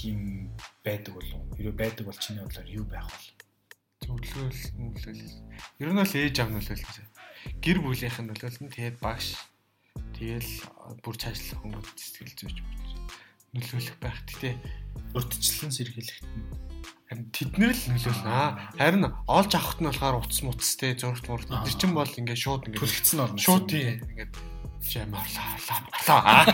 хим 0.00 0.48
байдаг 0.80 1.12
болов 1.12 1.36
уу? 1.36 1.54
Хэрвээ 1.56 1.76
байдаг 1.76 2.04
бол 2.08 2.16
чиний 2.16 2.40
бодлоор 2.40 2.68
юу 2.72 2.84
байх 2.88 3.04
вэ? 3.04 3.20
Зөвлөл 4.08 4.60
нөлөөл. 4.80 5.36
Ер 5.76 5.88
нь 5.92 6.00
бол 6.00 6.16
ээж 6.16 6.36
аав 6.40 6.50
нөлөөлнө. 6.56 7.04
Гэр 7.60 7.78
бүлийнх 7.84 8.18
нь 8.20 8.28
нөлөөлнө. 8.32 8.72
Тэгээд 8.72 8.96
багш 9.04 9.36
тэгэл 10.16 10.52
бүр 11.04 11.16
цаашлах 11.20 11.60
хүмүүс 11.60 11.88
сэтгэл 12.00 12.36
зүйч 12.40 12.56
нөлөөлөх 13.52 13.96
байх. 14.00 14.18
Гэтэ 14.24 14.56
урдчлан 15.12 15.72
сэргийлэхт 15.74 16.24
нь 16.24 16.70
харин 17.10 17.26
тэднэр 17.34 17.72
л 17.74 17.84
нөлөөлнө. 17.90 18.78
Харин 18.78 19.04
олж 19.26 19.52
авахт 19.58 19.80
нь 19.82 19.88
болохоор 19.90 20.22
утас 20.22 20.40
муцтэй 20.46 20.94
зургт 20.94 21.26
мурт 21.26 21.50
тэр 21.50 21.74
чинь 21.74 21.92
бол 21.92 22.06
ингээ 22.06 22.38
шууд 22.38 22.70
ингээ 22.70 22.80
төлөгцсөн 22.80 23.20
орно. 23.20 23.42
Шууд 23.42 23.66
тийм 23.66 23.98
ингээ 24.14 24.30
жам 24.86 25.10
орлоо 25.12 25.46
орлоо. 25.58 26.20
Аа 26.22 26.46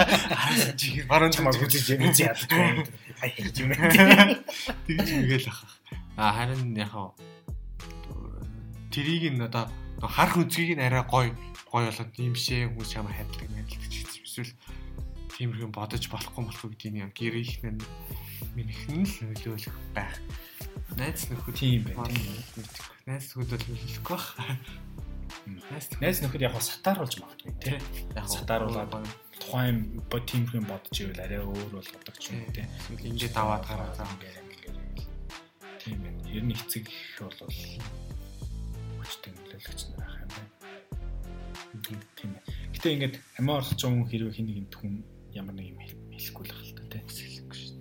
чи 0.81 1.05
баруун 1.05 1.33
чамаа 1.37 1.53
гүзэж 1.53 1.87
юм 1.95 2.09
яадаг. 2.09 2.89
Ай 3.23 3.31
юм. 3.39 3.73
Тэгж 4.87 5.09
мэгэл 5.17 5.49
ах. 5.49 5.61
А 6.17 6.33
харин 6.33 6.77
яхаа 6.77 7.13
тэрийг 8.97 9.33
нь 9.37 9.45
одоо 9.45 9.69
харах 10.01 10.41
үзгийг 10.41 10.77
нь 10.77 10.85
арай 10.85 11.05
гоё 11.05 11.37
гоё 11.69 11.93
болоод 11.93 12.11
тийм 12.17 12.33
бишээ 12.33 12.73
хүмүүс 12.73 12.89
чамаа 12.97 13.13
хайддаг 13.13 13.49
мэддэг 13.53 13.83
ч 13.93 13.95
гэсэн 14.09 14.25
эсвэл 14.25 14.53
тиймэрхэн 15.37 15.73
бодож 15.77 16.05
болохгүй 16.09 16.45
болохгүй 16.49 16.71
гэдгийг 16.73 17.05
юм 17.05 17.13
гэрийнх 17.13 17.61
нь 17.61 17.81
минийхэн 18.57 19.05
л 19.05 19.17
нөлөөлөх 19.29 19.77
байх. 19.93 20.17
Найз 20.97 21.29
нөхөд 21.29 21.57
тийм 21.61 21.85
байх. 21.85 22.09
Найз 23.05 23.37
нөхөд 23.37 23.53
бол 23.53 23.65
нөлөөлөхгүй 23.69 24.17
байх. 24.17 24.29
Найз 26.01 26.19
нөхөд 26.25 26.41
яг 26.49 26.57
сатаар 26.57 27.05
болж 27.05 27.15
магадгүй 27.21 27.53
тий. 27.61 27.77
Яг 28.17 28.27
сатааруулаад 28.33 28.97
тухайн 29.47 30.03
тиймэрхэн 30.11 30.67
бодож 30.67 30.97
ивэл 30.99 31.23
арай 31.23 31.39
өөр 31.39 31.71
болгодог 31.79 32.17
ч 32.19 32.35
юм 32.35 32.51
тий. 32.51 32.67
Эсвэл 32.67 33.15
ингээд 33.15 33.35
даваад 33.39 33.63
гараад 33.63 33.95
заа 33.95 34.11
ингээд 34.11 34.43
тийм 35.79 36.03
байна. 36.03 36.19
Ер 36.35 36.43
нь 36.43 36.51
эцэг 36.51 36.91
бол 37.23 37.39
хүчтэй 38.99 39.31
нөлөөлөгч 39.39 39.81
нар 39.95 40.03
ах 40.03 40.19
юм 40.19 40.31
байна. 40.35 42.03
Тийм. 42.19 42.31
Гэтэ 42.75 42.89
ингээд 42.91 43.15
амиа 43.39 43.63
орлож 43.63 43.79
байгаа 43.79 43.95
хүн 43.95 44.11
хэрвээ 44.11 44.35
хин 44.35 44.47
нэгэн 44.51 44.67
хүн 44.75 44.93
ямар 45.31 45.55
нэг 45.55 45.67
юм 45.71 45.79
хэлэхгүй 46.11 46.45
л 46.51 46.57
хальта 46.59 46.83
тий. 46.91 47.03
Хэлэхгүй 47.07 47.59
шүү. 47.63 47.75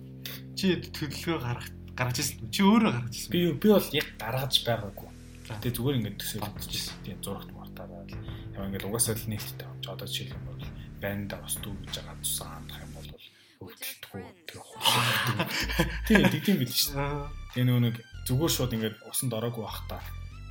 Чи 0.54 0.66
төлөвлөгөө 0.94 1.38
гаргах 1.42 1.70
гаргаж 1.98 2.16
ирсэн. 2.22 2.46
Чи 2.54 2.62
өөрөө 2.62 2.92
гаргаж 2.94 3.14
ирсэн. 3.18 3.32
Би 3.34 3.40
би 3.58 3.68
бол 3.74 3.90
яг 3.90 4.06
гаргаж 4.22 4.54
байгаагүй. 4.62 5.08
Гэтэ 5.50 5.74
зүгээр 5.74 5.98
ингээд 5.98 6.20
төсөөлж 6.22 6.70
ирсэн. 6.70 6.96
Тийм 7.02 7.18
зурагт 7.26 7.50
мартаараа 7.50 8.06
яа 8.54 8.66
ингээд 8.70 8.86
угаасаа 8.86 9.18
л 9.18 9.30
нээлттэй 9.30 9.66
одоо 9.66 10.06
жишээлбэл 10.06 10.46
бол 10.46 10.55
байнда 11.00 11.36
ус 11.44 11.56
дүүж 11.60 11.92
байгаа 11.92 12.16
тусаа 12.22 12.48
хандах 12.56 12.80
юм 12.82 12.92
бол 12.96 13.10
өвдөлтгүй 13.66 14.22
тэр 14.48 14.60
хурдан. 14.60 15.48
Тийм 16.06 16.24
тэгдэм 16.28 16.56
бил 16.60 16.72
шүү. 16.72 16.94
Тэгээ 17.52 17.66
нөгөө 17.66 17.82
нэг 17.88 17.96
зүгээр 18.28 18.52
шууд 18.52 18.74
ингээд 18.76 18.96
усанд 19.08 19.32
ороогүй 19.32 19.64
бах 19.64 19.80
та 19.88 20.00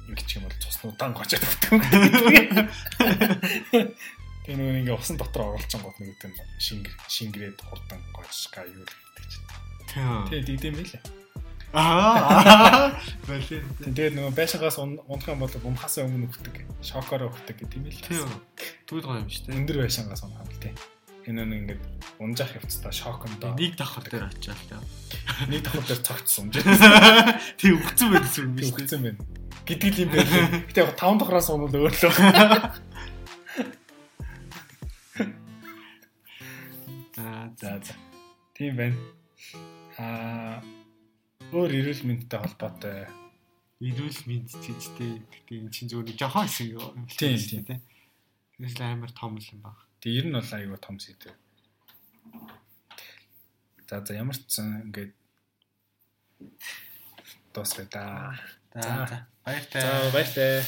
ингэчих 0.10 0.38
юм 0.42 0.46
бол 0.46 0.62
цуснуудаан 0.62 1.14
гочоод 1.14 1.44
өгдөг. 1.46 1.82
Тэгээ 4.46 4.58
нөгөө 4.58 4.80
ингээ 4.86 4.98
усан 4.98 5.18
дотор 5.18 5.54
оруулсан 5.54 5.82
гот 5.82 5.98
нэг 5.98 6.18
гэдэг 6.18 6.30
нь 6.34 6.40
шингэр 6.62 6.96
шингрээд 7.10 7.58
хурдан 7.66 8.02
гочгаа 8.14 8.66
юу 8.70 8.86
гэдэг 8.86 9.26
чинь. 9.30 9.46
Тэгээ 10.30 10.46
дийдэм 10.46 10.76
байлаа. 10.78 11.25
Аа. 11.76 12.96
Тэгээд 13.28 14.16
нөгөө 14.16 14.32
байшаагаас 14.32 14.80
унах 14.80 15.28
юм 15.28 15.44
бол 15.44 15.52
умхасаа 15.68 16.08
өмнө 16.08 16.32
өгдөг. 16.32 16.64
Шокороо 16.80 17.28
өгдөг 17.28 17.68
гэдэг 17.68 17.76
юм 17.76 17.92
л. 17.92 18.00
Тийм. 18.00 18.32
Түл 18.88 19.04
гоё 19.04 19.20
юм 19.20 19.28
шүү 19.28 19.52
дээ. 19.52 19.60
Өндөр 19.60 19.78
байшаагаас 19.84 20.24
унах 20.24 20.48
юм 20.48 20.56
тий. 20.56 20.72
Энэ 21.28 21.44
нэг 21.44 21.76
ингээд 21.76 21.84
унжаах 22.24 22.56
явцдаа 22.56 22.96
шокондоо 22.96 23.60
нэг 23.60 23.76
давхар 23.76 24.08
дээр 24.08 24.32
очиад 24.32 24.56
тий. 24.56 24.80
Нэг 25.52 25.68
давхар 25.68 25.84
дээр 25.84 26.00
цогцсон. 26.00 26.48
Тий 27.60 27.76
өгцөн 27.76 28.10
байдсан 28.14 28.46
юм 28.46 28.56
биш 28.56 28.72
үү? 28.72 28.88
байна. 28.96 29.20
Гэдэг 29.68 29.94
юм 30.00 30.10
байна. 30.16 30.64
Гэтэ 30.70 30.80
яг 30.86 30.96
5 30.96 31.20
давхраас 31.20 31.52
унал 31.52 31.76
өөрлөө. 31.76 32.14
За 37.60 37.70
за. 37.84 37.94
Тийм 38.54 38.80
байна. 38.80 38.96
Аа 40.00 40.62
өөр 41.52 41.72
эрүүл 41.76 42.02
мэндтэй 42.08 42.40
холбоотой 42.40 43.06
эрүүл 43.84 44.20
мэнд 44.26 44.50
чижтэй 44.64 45.20
гэдэг 45.20 45.56
энэ 45.60 45.74
чинь 45.76 45.90
зүгээр 45.92 46.18
жоохон 46.18 46.48
шиг 46.48 46.80
юм. 46.80 47.06
Тийм 47.12 47.38
тийм 47.38 47.64
тийм. 47.68 47.82
Л 48.64 48.82
амар 48.82 49.12
том 49.12 49.36
юм 49.36 49.60
баг. 49.62 49.78
Тэг 50.00 50.12
ер 50.16 50.26
нь 50.26 50.34
бол 50.34 50.52
аюу 50.56 50.80
том 50.80 50.98
сэдв. 50.98 51.36
За 53.86 54.00
за 54.00 54.14
ямар 54.16 54.38
ч 54.40 54.48
сан 54.48 54.90
ингээд 54.90 55.14
дуусгая 57.54 57.88
да. 57.92 58.04
За 58.74 58.82
за 58.82 59.18
баяртай. 59.44 59.82
За 59.82 60.12
баяртай. 60.16 60.64